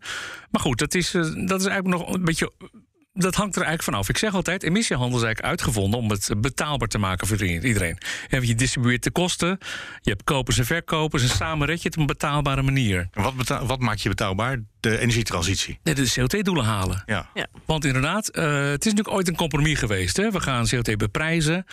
Maar 0.50 0.61
goed, 0.61 0.79
dat 0.79 0.94
is, 0.94 1.11
dat 1.46 1.61
is 1.61 1.66
eigenlijk 1.66 1.87
nog 1.87 2.14
een 2.14 2.24
beetje 2.24 2.52
dat 3.16 3.35
hangt 3.35 3.57
er 3.57 3.62
eigenlijk 3.62 3.83
vanaf. 3.83 4.09
Ik 4.09 4.18
zeg 4.18 4.35
altijd, 4.35 4.62
emissiehandel 4.62 5.18
is 5.18 5.24
eigenlijk 5.24 5.52
uitgevonden 5.52 6.00
om 6.00 6.11
het 6.11 6.31
betaalbaar 6.37 6.88
te 6.88 6.98
maken 6.98 7.26
voor 7.26 7.44
iedereen. 7.44 7.98
Je 8.29 8.55
distribueert 8.55 9.02
de 9.02 9.11
kosten, 9.11 9.59
je 10.00 10.11
hebt 10.11 10.24
kopers 10.24 10.59
en 10.59 10.66
verkopers 10.66 11.22
en 11.22 11.29
samen 11.29 11.66
red 11.66 11.83
je 11.83 11.88
het 11.88 11.96
op 11.96 12.00
een 12.00 12.07
betaalbare 12.07 12.62
manier. 12.62 13.09
En 13.12 13.22
wat, 13.22 13.37
betaal, 13.37 13.66
wat 13.66 13.81
maakt 13.81 14.02
je 14.02 14.09
betaalbaar? 14.09 14.61
De 14.81 14.98
energietransitie. 14.98 15.79
Nee, 15.83 15.94
de 15.94 16.14
CO2-doelen 16.20 16.64
halen. 16.64 17.02
Ja. 17.07 17.31
ja. 17.35 17.46
Want 17.64 17.85
inderdaad, 17.85 18.37
uh, 18.37 18.44
het 18.44 18.87
is 18.87 18.92
natuurlijk 18.92 19.11
ooit 19.11 19.29
een 19.29 19.37
compromis 19.37 19.79
geweest. 19.79 20.16
Hè? 20.16 20.31
We 20.31 20.40
gaan 20.40 20.66
CO2 20.74 20.92
beprijzen. 20.96 21.66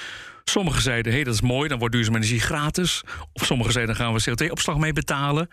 Sommigen 0.44 0.82
zeiden, 0.82 1.12
hé, 1.12 1.18
hey, 1.18 1.26
dat 1.26 1.34
is 1.34 1.42
mooi, 1.42 1.70
dan 1.70 1.80
wordt 1.80 1.94
duurzame 1.94 2.18
energie 2.18 2.40
gratis. 2.40 3.04
Of 3.34 3.46
sommigen 3.46 3.74
zeiden, 3.74 3.96
dan 3.96 4.06
gaan 4.06 4.14
we 4.14 4.48
CO2-opslag 4.48 4.78
mee 4.78 4.94
betalen. 4.94 5.50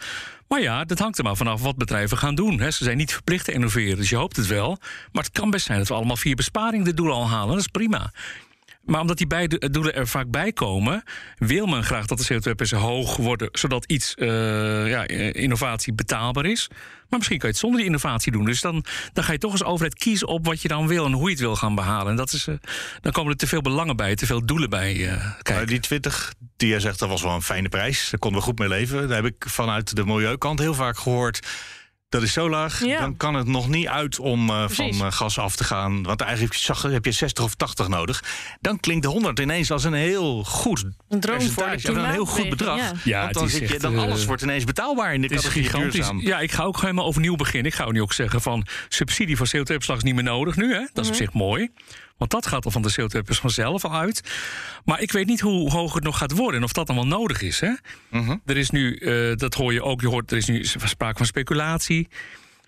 Maar 0.48 0.61
ja, 0.61 0.85
dat 0.85 0.98
hangt 0.98 1.18
er 1.18 1.24
maar 1.24 1.37
vanaf 1.37 1.62
wat 1.62 1.76
bedrijven 1.76 2.18
gaan 2.18 2.35
doen. 2.35 2.59
Ze 2.59 2.85
zijn 2.85 2.96
niet 2.96 3.12
verplicht 3.12 3.44
te 3.44 3.53
innoveren, 3.53 3.96
dus 3.96 4.11
je 4.11 4.16
hoopt 4.16 4.37
het 4.37 4.46
wel. 4.46 4.79
Maar 5.12 5.22
het 5.22 5.33
kan 5.33 5.50
best 5.50 5.66
zijn 5.66 5.79
dat 5.79 5.88
we 5.88 5.94
allemaal 5.94 6.16
via 6.16 6.35
besparing 6.35 6.85
de 6.85 6.94
doelen 6.94 7.14
al 7.14 7.29
halen. 7.29 7.48
Dat 7.48 7.59
is 7.59 7.66
prima. 7.66 8.12
Maar 8.84 9.00
omdat 9.00 9.18
die 9.18 9.26
beide 9.26 9.70
doelen 9.70 9.94
er 9.94 10.08
vaak 10.08 10.30
bij 10.30 10.52
komen, 10.52 11.02
wil 11.38 11.66
men 11.66 11.84
graag 11.84 12.06
dat 12.06 12.18
de 12.18 12.34
CO2-prijzen 12.34 12.78
hoog 12.78 13.16
worden, 13.16 13.48
zodat 13.52 13.84
iets, 13.84 14.14
uh, 14.16 14.88
ja, 14.88 15.06
innovatie 15.32 15.92
betaalbaar 15.92 16.44
is. 16.44 16.68
Maar 16.68 17.18
misschien 17.18 17.38
kan 17.38 17.48
je 17.48 17.54
het 17.54 17.62
zonder 17.62 17.78
die 17.78 17.88
innovatie 17.88 18.32
doen. 18.32 18.44
Dus 18.44 18.60
dan, 18.60 18.84
dan 19.12 19.24
ga 19.24 19.32
je 19.32 19.38
toch 19.38 19.52
als 19.52 19.64
overheid 19.64 19.94
kiezen 19.94 20.28
op 20.28 20.46
wat 20.46 20.62
je 20.62 20.68
dan 20.68 20.86
wil 20.86 21.04
en 21.06 21.12
hoe 21.12 21.24
je 21.24 21.30
het 21.30 21.40
wil 21.40 21.56
gaan 21.56 21.74
behalen. 21.74 22.10
En 22.10 22.16
dat 22.16 22.32
is, 22.32 22.46
uh, 22.46 22.54
dan 23.00 23.12
komen 23.12 23.32
er 23.32 23.38
te 23.38 23.46
veel 23.46 23.60
belangen 23.60 23.96
bij, 23.96 24.14
te 24.14 24.26
veel 24.26 24.46
doelen 24.46 24.70
bij 24.70 25.18
die 25.64 25.80
20, 25.80 26.34
die 26.56 26.68
jij 26.68 26.80
zegt, 26.80 26.98
dat 26.98 27.08
was 27.08 27.22
wel 27.22 27.34
een 27.34 27.42
fijne 27.42 27.68
prijs. 27.68 28.10
Daar 28.10 28.20
konden 28.20 28.40
we 28.40 28.46
goed 28.46 28.58
mee 28.58 28.68
leven. 28.68 29.08
Daar 29.08 29.22
heb 29.22 29.34
ik 29.34 29.44
vanuit 29.48 29.96
de 29.96 30.04
milieukant 30.04 30.58
heel 30.58 30.74
vaak 30.74 30.98
gehoord 30.98 31.40
dat 32.11 32.23
is 32.23 32.33
zo 32.33 32.51
laag, 32.51 32.85
ja. 32.85 33.01
dan 33.01 33.16
kan 33.16 33.35
het 33.35 33.46
nog 33.46 33.68
niet 33.68 33.87
uit 33.87 34.18
om 34.18 34.51
uh, 34.51 34.68
van 34.68 34.94
uh, 34.94 35.07
gas 35.11 35.38
af 35.38 35.57
te 35.57 35.64
gaan. 35.64 36.03
Want 36.03 36.20
eigenlijk 36.20 36.55
heb 36.83 37.05
je 37.05 37.12
60 37.12 37.44
of 37.44 37.55
80 37.55 37.88
nodig. 37.88 38.25
Dan 38.61 38.81
klinkt 38.81 39.03
de 39.03 39.09
100 39.09 39.38
ineens 39.38 39.70
als 39.70 39.85
een 39.85 39.92
heel 39.92 40.44
goed 40.44 40.85
een 41.09 41.20
droom 41.20 41.40
voor 41.40 41.77
de 41.77 41.92
een 41.92 42.11
heel 42.11 42.27
goed 42.27 42.49
bedrag. 42.49 42.77
Ja, 42.77 42.92
ja 43.05 43.20
want 43.23 43.35
dan, 43.35 43.49
zit 43.49 43.68
je, 43.68 43.79
dan 43.79 43.99
alles 43.99 44.20
uh, 44.20 44.27
wordt 44.27 44.42
ineens 44.42 44.64
betaalbaar 44.64 45.14
in 45.14 45.20
de 45.20 45.29
categorie 45.29 45.90
duurzaam. 45.90 46.20
Ja, 46.20 46.40
ik 46.40 46.53
ga 46.53 46.62
ook 46.62 46.81
helemaal 46.81 47.05
overnieuw 47.05 47.37
beginnen. 47.37 47.73
Ik 47.73 47.79
ga 47.79 47.90
nu 47.90 48.03
ook 48.03 48.12
zeggen 48.12 48.40
van 48.40 48.66
subsidie 48.88 49.37
voor 49.37 49.49
CO2-opslag 49.57 49.96
is 49.96 50.03
niet 50.03 50.14
meer 50.14 50.25
nodig 50.25 50.57
nu. 50.57 50.73
Hè? 50.73 50.81
Dat 50.81 50.88
is 50.88 50.94
mm 50.94 51.03
-hmm. 51.03 51.11
op 51.11 51.16
zich 51.16 51.33
mooi. 51.33 51.70
Want 52.20 52.33
dat 52.33 52.46
gaat 52.46 52.64
al 52.64 52.70
van 52.70 52.83
de 52.83 52.92
CO2-prijs 53.00 53.38
vanzelf 53.38 53.85
al 53.85 53.94
uit. 53.94 54.22
Maar 54.85 55.00
ik 55.00 55.12
weet 55.12 55.26
niet 55.26 55.40
hoe 55.40 55.70
hoog 55.70 55.94
het 55.94 56.02
nog 56.02 56.18
gaat 56.18 56.33
worden 56.33 56.61
en 56.61 56.64
of 56.64 56.72
dat 56.72 56.87
dan 56.87 56.96
wel 56.96 57.06
nodig 57.06 57.42
is. 57.42 57.61
Hè? 57.61 57.70
Mm 58.11 58.26
-hmm. 58.26 58.40
Er 58.46 58.56
is 58.56 58.70
nu, 58.70 58.98
uh, 58.98 59.37
dat 59.37 59.54
hoor 59.54 59.72
je 59.72 59.83
ook, 59.83 60.00
je 60.00 60.09
hoort, 60.09 60.30
er 60.30 60.37
is 60.37 60.46
nu 60.46 60.64
sprake 60.64 61.16
van 61.16 61.26
speculatie. 61.26 62.09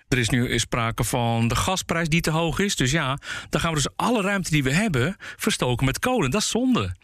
Er 0.09 0.19
is 0.19 0.29
nu 0.29 0.59
sprake 0.59 1.05
van 1.05 1.49
de 1.49 1.55
gasprijs 1.55 2.09
die 2.09 2.21
te 2.21 2.31
hoog 2.31 2.59
is. 2.59 2.77
Dus 2.77 2.91
ja, 2.91 3.19
dan 3.49 3.61
gaan 3.61 3.71
we 3.71 3.77
dus 3.77 3.97
alle 3.97 4.23
ruimte 4.23 4.51
die 4.51 4.63
we 4.63 4.73
hebben 4.73 5.17
verstoken 5.19 5.87
met 5.87 5.99
kolen. 5.99 6.31
Dat 6.31 6.41
is 6.41 6.49
zonde. 6.49 6.95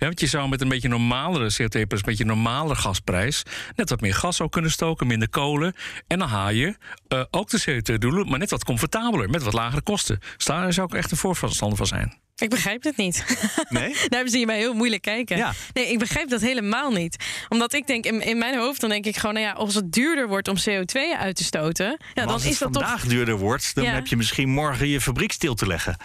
Ja, 0.00 0.06
want 0.06 0.20
je 0.20 0.26
zou 0.26 0.48
met 0.48 0.60
een 0.60 0.68
beetje 0.68 0.88
normalere 0.88 1.44
CO2-prijs, 1.62 1.86
een 1.90 2.00
beetje 2.04 2.24
normalere 2.24 2.74
gasprijs, 2.74 3.42
net 3.76 3.90
wat 3.90 4.00
meer 4.00 4.14
gas 4.14 4.40
ook 4.40 4.52
kunnen 4.52 4.70
stoken, 4.70 5.06
minder 5.06 5.28
kolen. 5.28 5.74
En 6.06 6.18
dan 6.18 6.28
haal 6.28 6.50
je 6.50 6.76
uh, 7.08 7.22
ook 7.30 7.48
de 7.50 7.60
CO2-doelen, 7.70 8.28
maar 8.28 8.38
net 8.38 8.50
wat 8.50 8.64
comfortabeler, 8.64 9.30
met 9.30 9.42
wat 9.42 9.52
lagere 9.52 9.82
kosten. 9.82 10.18
Dus 10.36 10.44
daar 10.46 10.72
zou 10.72 10.86
ik 10.86 10.94
echt 10.94 11.10
een 11.10 11.16
voorstander 11.16 11.76
van 11.76 11.86
zijn. 11.86 12.18
Ik 12.36 12.50
begrijp 12.50 12.82
het 12.82 12.96
niet. 12.96 13.24
Nee? 13.68 13.94
Daar 14.08 14.28
zie 14.28 14.38
je 14.40 14.46
mij 14.46 14.58
heel 14.58 14.74
moeilijk 14.74 15.02
kijken. 15.02 15.36
Ja. 15.36 15.52
Nee, 15.72 15.90
ik 15.90 15.98
begrijp 15.98 16.28
dat 16.28 16.40
helemaal 16.40 16.90
niet. 16.90 17.16
Omdat 17.48 17.72
ik 17.72 17.86
denk, 17.86 18.04
in, 18.04 18.20
in 18.20 18.38
mijn 18.38 18.58
hoofd, 18.58 18.80
dan 18.80 18.90
denk 18.90 19.04
ik 19.06 19.16
gewoon, 19.16 19.34
nou 19.34 19.46
ja, 19.46 19.52
als 19.52 19.74
het 19.74 19.92
duurder 19.92 20.28
wordt 20.28 20.48
om 20.48 20.56
CO2 20.68 21.18
uit 21.18 21.36
te 21.36 21.44
stoten, 21.44 21.86
ja, 21.86 22.22
dan 22.24 22.32
als 22.32 22.44
is 22.44 22.50
het 22.50 22.58
dat 22.58 22.72
vandaag 22.72 23.00
toch. 23.00 23.10
duurder 23.10 23.38
wordt, 23.38 23.74
dan 23.74 23.84
Ja. 23.84 23.92
heb 23.92 24.06
je 24.06 24.16
misschien 24.16 24.48
morgen 24.48 24.88
je 24.88 25.00
fabriek 25.00 25.32
stil 25.32 25.54
te 25.54 25.66
leggen. 25.66 25.96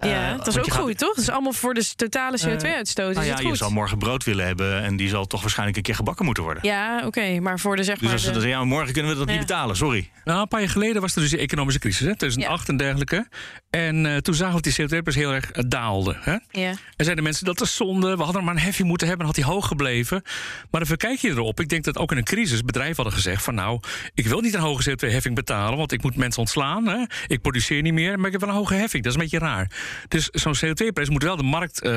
Ja, 0.00 0.30
Eh, 0.30 0.36
dat 0.36 0.46
is 0.46 0.58
ook 0.58 0.72
gaat- 0.72 0.80
goed, 0.82 0.98
toch? 0.98 1.14
Dat 1.14 1.24
is 1.24 1.30
allemaal 1.30 1.52
voor 1.52 1.74
de 1.74 1.92
totale 1.96 2.38
CO2-uitstoot. 2.38 3.14
Nou 3.14 3.26
is 3.26 3.40
ja, 3.40 3.48
je 3.48 3.54
zal 3.54 3.70
morgen 3.70 3.98
brood 3.98 4.24
willen 4.24 4.46
hebben 4.46 4.82
en 4.82 4.96
die 4.96 5.08
zal 5.08 5.26
toch 5.26 5.40
waarschijnlijk 5.40 5.76
een 5.76 5.82
keer 5.82 5.94
gebakken 5.94 6.24
moeten 6.24 6.42
worden. 6.42 6.62
Ja, 6.66 7.02
oké, 7.06 7.40
maar 7.40 7.58
voor 7.60 7.76
de 7.76 7.82
zeg 7.84 7.94
Dus 7.94 8.02
maar. 8.04 8.12
als 8.12 8.20
ze 8.20 8.26
de- 8.26 8.32
dan 8.32 8.42
zeggen, 8.42 8.60
ja, 8.60 8.66
morgen 8.66 8.92
kunnen 8.92 9.12
we 9.12 9.18
dat 9.18 9.26
Ja. 9.28 9.32
niet 9.32 9.46
betalen, 9.46 9.76
sorry. 9.76 10.10
Nou, 10.24 10.40
een 10.40 10.48
paar 10.48 10.60
jaar 10.60 10.68
geleden 10.68 11.00
was 11.00 11.14
er 11.14 11.20
dus 11.20 11.30
de 11.30 11.38
economische 11.38 11.80
crisis, 11.80 12.06
hè, 12.06 12.16
2008 12.16 12.68
en 12.68 12.76
dergelijke. 12.76 13.28
En 13.70 14.06
eh, 14.06 14.16
toen 14.16 14.34
zagen 14.34 14.56
we 14.56 14.60
dat 14.62 14.74
die 14.76 14.84
CO2-prijs 14.86 15.16
heel 15.16 15.32
erg 15.32 15.50
eh, 15.50 15.62
daalde. 15.68 16.16
Hè? 16.20 16.36
ja. 16.50 16.68
En 16.96 17.04
zeiden 17.04 17.24
mensen 17.24 17.44
dat 17.44 17.60
is 17.60 17.76
zonde, 17.76 18.16
we 18.16 18.22
hadden 18.22 18.44
maar 18.44 18.54
een 18.54 18.60
heffing 18.60 18.88
moeten 18.88 19.06
hebben, 19.08 19.26
dan 19.26 19.34
had 19.36 19.44
hij 19.44 19.54
hoog 19.54 19.66
gebleven. 19.66 20.22
Maar 20.70 20.80
dan 20.80 20.86
verkijk 20.86 21.18
je 21.18 21.28
erop. 21.28 21.60
Ik 21.60 21.68
denk 21.68 21.84
dat 21.84 21.98
ook 21.98 22.10
in 22.12 22.16
een 22.16 22.24
crisis 22.24 22.62
bedrijven 22.62 22.96
hadden 22.96 23.12
gezegd 23.14 23.42
van 23.42 23.54
nou, 23.54 23.80
ik 24.14 24.26
wil 24.26 24.40
niet 24.40 24.54
een 24.54 24.60
hoge 24.60 24.90
CO2-heffing 24.90 25.34
betalen, 25.34 25.78
want 25.78 25.92
ik 25.92 26.02
moet 26.02 26.16
mensen 26.16 26.40
ontslaan. 26.40 26.86
Hè? 26.86 27.04
Ik 27.26 27.40
produceer 27.40 27.82
niet 27.82 27.92
meer, 27.92 28.16
maar 28.16 28.26
ik 28.26 28.32
heb 28.32 28.40
wel 28.40 28.50
een 28.50 28.56
hoge 28.56 28.74
heffing. 28.74 29.02
Dat 29.04 29.12
is 29.12 29.18
een 29.18 29.24
beetje 29.30 29.46
raar. 29.46 29.70
Dus 30.08 30.28
zo'n 30.28 30.56
CO2-prijs 30.56 31.08
moet 31.08 31.22
wel 31.22 31.36
de, 31.36 31.42
markt, 31.42 31.80
eh, 31.80 31.90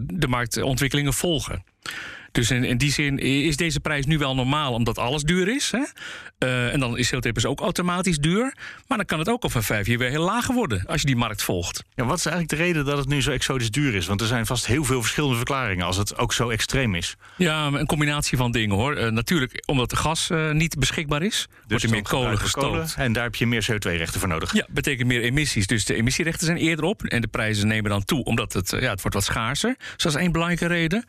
de 0.00 0.28
marktontwikkelingen 0.28 1.12
volgen. 1.12 1.64
Dus 2.34 2.50
in, 2.50 2.64
in 2.64 2.76
die 2.76 2.92
zin 2.92 3.18
is 3.18 3.56
deze 3.56 3.80
prijs 3.80 4.06
nu 4.06 4.18
wel 4.18 4.34
normaal, 4.34 4.72
omdat 4.72 4.98
alles 4.98 5.22
duur 5.22 5.48
is. 5.48 5.70
Hè? 5.70 5.84
Eh, 6.38 6.72
en 6.72 6.80
dan 6.80 6.98
is 6.98 7.14
CO2-prijs 7.14 7.46
ook 7.46 7.60
automatisch 7.60 8.18
duur. 8.18 8.54
Maar 8.86 8.96
dan 8.96 9.06
kan 9.06 9.18
het 9.18 9.28
ook 9.28 9.44
over 9.44 9.62
vijf 9.62 9.86
jaar 9.86 9.98
weer 9.98 10.10
heel 10.10 10.24
laag 10.24 10.46
worden 10.46 10.86
als 10.86 11.00
je 11.00 11.06
die 11.06 11.16
markt 11.16 11.42
volgt. 11.42 11.84
Ja, 11.94 12.04
wat 12.04 12.18
is 12.18 12.26
eigenlijk 12.26 12.58
de 12.58 12.64
reden 12.64 12.84
dat 12.84 12.98
het 12.98 13.08
nu 13.08 13.22
zo 13.22 13.30
exotisch 13.30 13.70
duur 13.70 13.94
is? 13.94 14.06
Want 14.06 14.20
er 14.20 14.26
zijn 14.26 14.46
vast 14.46 14.66
heel 14.66 14.84
veel 14.84 15.00
verschillende 15.00 15.36
verklaringen 15.36 15.86
als 15.86 15.96
het 15.96 16.18
ook 16.18 16.32
zo 16.32 16.48
extreem 16.48 16.94
is. 16.94 17.16
Ja, 17.36 17.66
een 17.66 17.86
combinatie 17.86 18.38
van 18.38 18.52
dingen 18.52 18.76
hoor. 18.76 18.96
Eh, 18.96 19.10
natuurlijk, 19.10 19.62
omdat 19.66 19.90
de 19.90 19.96
gas 19.96 20.30
eh, 20.30 20.50
niet 20.50 20.78
beschikbaar 20.78 21.22
is, 21.22 21.48
wordt 21.68 21.84
er 21.84 21.90
meer 21.90 22.02
kolen 22.02 22.38
gestookt. 22.38 22.66
kolen 22.66 22.88
En 22.96 23.12
daar 23.12 23.24
heb 23.24 23.34
je 23.34 23.46
meer 23.46 23.66
CO2-rechten 23.72 24.20
voor 24.20 24.28
nodig. 24.28 24.52
Ja, 24.52 24.66
betekent 24.70 25.08
meer 25.08 25.22
emissies. 25.22 25.66
Dus 25.66 25.84
de 25.84 25.94
emissierechten 25.94 26.46
zijn 26.46 26.58
eerder 26.58 26.84
op. 26.84 27.02
En 27.02 27.20
de 27.20 27.28
prijzen 27.28 27.68
nemen 27.68 27.90
dan 27.90 28.04
toe, 28.04 28.24
omdat 28.24 28.52
het, 28.52 28.70
ja, 28.70 28.90
het 28.90 29.00
wordt 29.00 29.14
wat 29.14 29.24
schaarser. 29.24 29.74
Dus 29.78 30.02
dat 30.02 30.14
is 30.14 30.20
één 30.20 30.32
belangrijke 30.32 30.66
reden. 30.66 31.04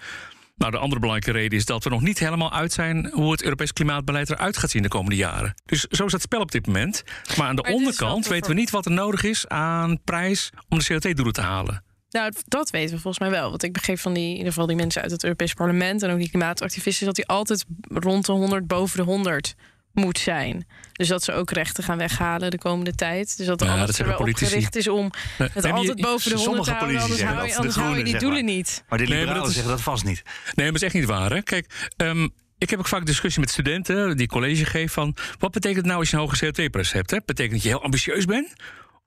Nou, 0.56 0.72
de 0.72 0.78
andere 0.78 1.02
belangrijke 1.02 1.40
reden 1.40 1.58
is 1.58 1.66
dat 1.66 1.84
we 1.84 1.90
nog 1.90 2.02
niet 2.02 2.20
helemaal 2.20 2.52
uit 2.52 2.74
zijn 2.74 3.10
hoe 3.14 3.32
het 3.32 3.44
Europees 3.44 3.74
klimaatbeleid 3.74 4.30
eruit 4.30 4.58
gaat 4.58 4.70
zien 4.70 4.82
de 4.82 4.88
komende 4.88 5.16
jaren. 5.16 5.54
Dus 5.66 5.82
zo 5.82 6.06
is 6.06 6.12
het 6.12 6.22
spel 6.22 6.42
op 6.42 6.52
dit 6.52 6.68
moment. 6.68 7.04
Maar 7.38 7.48
aan 7.48 7.56
de 7.56 7.62
Maar 7.62 7.72
onderkant 7.72 8.28
weten 8.28 8.50
we 8.50 8.56
niet 8.56 8.70
wat 8.70 8.86
er 8.86 8.92
nodig 8.92 9.24
is 9.24 9.48
aan 9.48 10.02
prijs 10.04 10.50
om 10.70 10.80
de 10.80 10.94
CO2-doelen 10.94 11.34
te 11.34 11.42
halen. 11.42 11.84
Nou, 12.10 12.34
dat 12.46 12.70
weten 12.70 12.96
we 12.96 13.02
volgens 13.02 13.20
mij 13.20 13.40
wel. 13.40 13.50
Want 13.50 13.64
ik 13.64 13.74
begreep 13.74 14.00
van 14.00 14.14
die, 14.14 14.30
in 14.30 14.38
ieder 14.38 14.48
geval 14.48 14.68
die 14.68 14.76
mensen 14.76 15.02
uit 15.02 15.12
het 15.12 15.24
Europees 15.24 15.54
Parlement 15.54 16.04
en 16.04 16.12
ook 16.12 16.18
die 16.18 16.30
klimaatactivisten, 16.30 17.06
dat 17.06 17.16
die 17.16 17.28
altijd 17.28 17.66
rond 17.82 18.26
de 18.26 18.32
100, 18.32 18.68
boven 18.68 18.98
de 18.98 19.04
100 19.04 19.56
moet 19.96 20.20
zijn. 20.20 20.68
Dus 20.92 21.08
dat 21.08 21.24
ze 21.24 21.32
ook 21.32 21.52
rechten 21.52 21.84
gaan 21.84 21.98
weghalen 21.98 22.52
de 22.52 22.58
komende 22.58 22.96
tijd. 22.96 23.38
Dus 23.38 23.46
dat 23.46 23.62
er 23.62 23.68
Ja, 23.68 23.74
alles 23.74 23.86
dat 23.86 23.98
er 23.98 24.06
wel 24.08 24.18
gericht 24.34 24.76
is 24.76 24.88
om 24.88 25.12
Nee, 25.38 25.50
het 25.54 25.64
je- 25.64 25.72
altijd 25.72 26.02
boven 26.02 26.30
de 26.32 26.38
100 26.38 26.42
sommige 26.42 26.64
te 26.64 26.72
houden. 26.72 26.96
politici 27.00 27.26
Anders 27.26 27.56
hou 27.56 27.68
je, 27.68 27.74
de 27.74 27.80
hou 27.80 28.04
die 28.04 28.18
doelen 28.20 28.46
maar. 28.46 28.54
niet. 28.54 28.84
Maar 28.90 28.98
de 28.98 29.04
Nee, 29.04 29.14
maar 29.14 29.20
liberalen 29.22 29.50
is- 29.50 29.54
zeggen 29.56 29.72
dat 29.74 29.82
vast 29.82 30.04
niet. 30.04 30.22
Nee, 30.26 30.32
maar 30.56 30.66
dat 30.66 30.76
is 30.76 30.82
echt 30.82 30.94
niet 30.94 31.06
waar. 31.06 31.32
Hè? 31.32 31.42
Kijk, 31.42 31.90
ehm, 31.98 32.28
ik 32.58 32.70
heb 32.70 32.80
ook 32.80 32.88
vaak 32.88 33.06
discussie 33.06 33.42
met 33.42 33.50
studenten 33.50 34.18
die 34.18 34.28
college 34.28 34.66
geven 34.66 34.90
van... 34.90 35.16
wat 35.40 35.52
betekent 35.52 35.78
het 35.78 35.86
nou 35.86 36.00
als 36.00 36.10
je 36.10 36.16
een 36.16 36.22
hoge 36.22 36.46
CO2-prijs 36.46 36.92
hebt? 36.92 37.12
Hè? 37.12 37.18
Betekent 37.26 37.54
dat 37.54 37.64
je 37.64 37.70
heel 37.70 37.84
ambitieus 37.84 38.26
bent? 38.26 38.54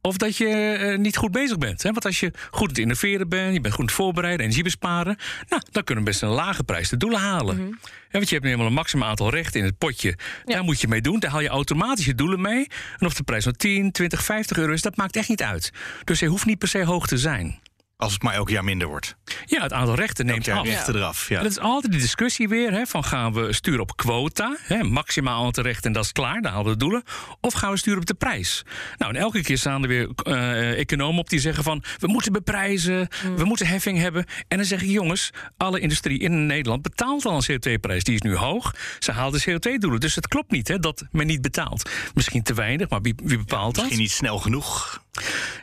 Of 0.01 0.17
dat 0.17 0.37
je 0.37 0.47
eh, 0.47 0.99
niet 0.99 1.17
goed 1.17 1.33
bezig 1.33 1.59
bent. 1.59 1.83
Hè? 1.83 1.91
Want 1.91 2.05
als 2.05 2.21
je 2.21 2.31
goed 2.51 2.61
aan 2.61 2.69
het 2.69 2.79
innoveren 2.79 3.29
bent, 3.29 3.53
je 3.53 3.61
bent 3.61 3.75
goed 3.75 3.93
voorbereiden, 3.93 4.41
energie 4.41 4.63
besparen, 4.63 5.17
nou, 5.49 5.63
dan 5.71 5.85
kunnen 5.85 6.05
we 6.05 6.11
best 6.11 6.23
een 6.23 6.29
lage 6.29 6.65
prijs 6.65 6.89
de 6.89 6.97
doelen 6.97 7.21
halen. 7.21 7.57
Mhm. 7.57 7.67
Ja, 7.67 8.19
want 8.19 8.29
je 8.29 8.35
hebt 8.35 8.47
nu 8.47 8.53
eenmaal 8.53 8.67
een 8.67 8.73
maximaal 8.73 9.09
aantal 9.09 9.31
rechten 9.31 9.61
in 9.61 9.67
het 9.67 9.79
potje. 9.79 10.19
Daar 10.45 10.65
moet 10.65 10.81
je 10.81 10.89
mee 10.89 11.01
doen. 11.01 11.19
Daar 11.19 11.31
haal 11.31 11.41
je 11.41 11.49
automatisch 11.49 12.05
je 12.05 12.15
doelen 12.15 12.41
mee. 12.41 12.67
En 12.99 13.07
of 13.07 13.15
de 13.15 13.23
prijs 13.23 13.45
nou 13.45 13.57
10, 13.57 13.93
20, 13.93 14.25
50 14.25 14.59
euro 14.59 14.73
is, 14.73 14.83
dat 14.83 14.97
maakt 14.97 15.17
echt 15.17 15.29
niet 15.29 15.43
uit. 15.43 15.73
Dus 16.05 16.21
hij 16.21 16.29
hoeft 16.29 16.47
niet 16.47 16.59
per 16.59 16.69
se 16.69 16.85
hoog 16.85 17.07
te 17.07 17.19
zijn. 17.19 17.59
Als 18.01 18.13
het 18.13 18.23
maar 18.23 18.35
elk 18.35 18.49
jaar 18.49 18.65
minder 18.65 18.89
wordt. 18.89 19.17
Ja, 19.47 19.63
het 19.63 19.73
aantal 19.73 19.95
rechten 19.95 20.25
Elk 20.25 20.33
neemt 20.33 20.47
jaar 20.47 20.59
af. 20.59 20.65
rechten 20.67 20.95
eraf. 20.95 21.29
Ja. 21.29 21.37
En 21.37 21.43
dat 21.43 21.53
is 21.53 21.59
altijd 21.59 21.93
die 21.93 22.01
discussie 22.01 22.49
weer: 22.49 22.73
hè, 22.73 22.87
van 22.87 23.05
gaan 23.05 23.33
we 23.33 23.53
sturen 23.53 23.81
op 23.81 23.97
quota, 23.97 24.57
hè, 24.63 24.83
maximaal 24.83 25.45
aantal 25.45 25.65
rechten 25.65 25.85
en 25.85 25.93
dat 25.93 26.05
is 26.05 26.13
klaar, 26.13 26.41
daar 26.41 26.53
halen 26.53 26.67
we 26.67 26.73
de 26.73 26.79
doelen. 26.79 27.03
Of 27.41 27.55
gaan 27.55 27.71
we 27.71 27.77
sturen 27.77 28.01
op 28.01 28.07
de 28.07 28.15
prijs? 28.15 28.65
Nou, 28.97 29.15
en 29.15 29.21
elke 29.21 29.43
keer 29.43 29.59
staan 29.59 29.83
er 29.83 29.89
weer 29.89 30.11
eh, 30.23 30.79
economen 30.79 31.21
op 31.21 31.29
die 31.29 31.39
zeggen 31.41 31.65
van 31.65 31.85
we 31.99 32.07
moeten 32.07 32.33
beprijzen, 32.33 33.09
we 33.37 33.45
moeten 33.45 33.67
heffing 33.67 33.99
hebben. 33.99 34.25
En 34.49 34.57
dan 34.57 34.67
zeg 34.67 34.83
ik: 34.83 34.89
jongens, 34.89 35.31
alle 35.57 35.81
industrie 35.81 36.19
in 36.19 36.47
Nederland 36.47 36.83
betaalt 36.83 37.25
al 37.25 37.43
een 37.47 37.53
CO2-prijs. 37.53 38.05
Die 38.05 38.15
is 38.15 38.21
nu 38.23 38.37
hoog. 38.37 38.75
Ze 38.99 39.13
haalt 39.13 39.45
de 39.45 39.51
CO2-doelen. 39.51 40.01
Dus 40.01 40.15
het 40.15 40.29
klopt 40.29 40.51
niet 40.51 40.69
hè, 40.69 40.79
dat 40.79 41.05
men 41.11 41.27
niet 41.27 41.43
betaalt. 41.43 41.91
Misschien 42.15 42.43
te 42.43 42.55
weinig, 42.55 42.89
maar 42.89 43.01
wie, 43.01 43.15
wie 43.25 43.39
bepaalt 43.39 43.75
dat? 43.75 43.85
Misschien 43.85 44.03
niet 44.03 44.13
snel 44.13 44.39
genoeg. 44.39 45.07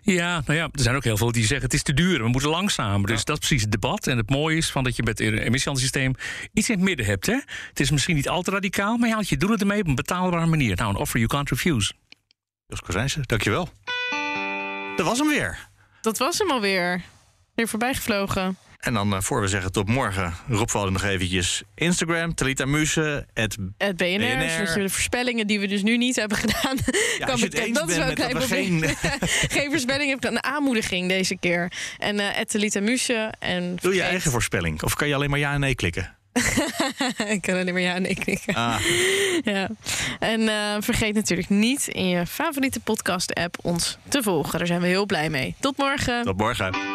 Ja, 0.02 0.42
nou 0.46 0.60
ja, 0.60 0.64
er 0.72 0.82
zijn 0.82 0.96
ook 0.96 1.04
heel 1.04 1.18
veel 1.18 1.32
die 1.32 1.46
zeggen 1.46 1.66
het 1.66 1.74
is 1.74 1.84
te 1.84 1.94
duur, 1.94 2.22
we 2.22 2.28
moeten 2.28 2.50
langzamer. 2.50 3.08
Dus 3.08 3.24
dat 3.24 3.42
is 3.42 3.48
precies 3.48 3.62
het 3.62 3.72
debat. 3.72 4.08
En 4.08 4.18
het 4.18 4.30
mooie 4.30 4.58
is 4.58 4.72
van 4.72 4.84
dat 4.84 4.96
je 4.96 5.04
met 5.04 5.20
het 5.20 5.28
emissiehandelssysteem 5.28 6.14
iets 6.54 6.70
in 6.70 6.76
het 6.76 6.84
midden 6.84 7.06
hebt. 7.06 7.26
Hè? 7.26 7.40
Het 7.70 7.80
is 7.80 7.92
misschien 7.92 8.16
niet 8.16 8.30
al 8.30 8.42
te 8.42 8.52
radicaal, 8.52 8.98
maar 8.98 9.08
je 9.08 9.14
haalt 9.14 9.30
je 9.30 9.38
doelen 9.38 9.60
ermee 9.60 9.82
op 9.82 9.88
een 9.88 9.96
betaalbare 9.96 10.46
manier. 10.46 10.76
Nou, 10.76 10.90
een 10.90 10.96
offer 10.96 11.20
you 11.20 11.32
can't 11.32 11.50
refuse. 11.50 11.94
Jos 12.68 12.82
Kozijnse, 12.82 13.22
dankjewel. 13.22 13.70
Dat 14.96 15.06
was 15.06 15.20
hem 15.20 15.28
weer. 15.28 15.68
Dat 16.02 16.18
was 16.18 16.38
hem 16.38 16.52
alweer. 16.52 17.02
Weer 17.56 17.68
voorbij 17.68 17.94
gevlogen. 17.94 18.58
En 18.80 18.94
dan, 18.94 19.14
eh, 19.14 19.22
voor 19.22 19.42
we 19.42 19.48
zeggen 19.48 19.72
tot 19.72 19.88
morgen, 19.88 20.34
Rob 20.48 20.70
Walden 20.72 20.94
nog 20.94 21.04
eventjes 21.04 21.64
Instagram, 21.76 22.34
Talita 22.36 22.66
Muse, 22.66 23.26
het 23.34 23.56
BNR, 23.78 23.96
BNR. 23.96 24.74
de 24.74 24.90
voorspellingen 24.90 25.48
die 25.48 25.60
we 25.60 25.68
dus 25.68 25.84
nu 25.84 25.98
niet 25.98 26.16
hebben 26.16 26.38
gedaan. 26.38 26.78
Ja, 27.20 27.26
kan 27.28 27.40
het 27.40 27.50
bekend- 27.52 27.76
dat 27.76 27.90
is 27.90 27.98
wel 27.98 28.08
een 28.10 28.16
klein 28.16 28.32
probleem. 28.38 28.84
geen 29.48 29.70
voorspelling 29.70 30.10
heb 30.10 30.24
een 30.24 30.44
aanmoediging 30.44 31.08
deze 31.08 31.38
keer. 31.38 31.72
En 31.98 32.20
Etelita 32.20 32.80
Muse. 32.80 33.34
En 33.40 33.76
Doe 33.82 33.94
je 33.96 34.02
eigen 34.02 34.32
voorspelling. 34.32 34.84
Of 34.84 34.94
kan 34.96 35.08
je 35.08 35.16
alleen 35.16 35.30
maar 35.30 35.40
ja 35.40 35.54
en 35.54 35.60
nee 35.60 35.76
klikken? 35.76 36.16
ik 37.28 37.42
kan 37.42 37.54
alleen 37.60 37.74
maar 37.74 37.82
ja 37.82 37.96
en 37.96 38.02
nee 38.02 38.16
knikken. 38.16 38.54
Ah, 38.56 38.76
Ja. 39.44 39.70
En 40.20 40.48
eh, 40.50 40.76
vergeet 40.80 41.14
natuurlijk 41.16 41.50
niet 41.50 41.88
in 41.88 42.08
je 42.08 42.26
favoriete 42.26 42.80
podcast-app 42.80 43.58
ons 43.62 43.98
te 44.08 44.24
volgen. 44.24 44.58
Daar 44.58 44.68
zijn 44.68 44.82
we 44.82 44.88
heel 44.88 45.06
blij 45.06 45.30
mee. 45.30 45.56
Tot 45.60 45.78
morgen. 45.78 46.24
tot 46.24 46.38
morgen. 46.38 46.95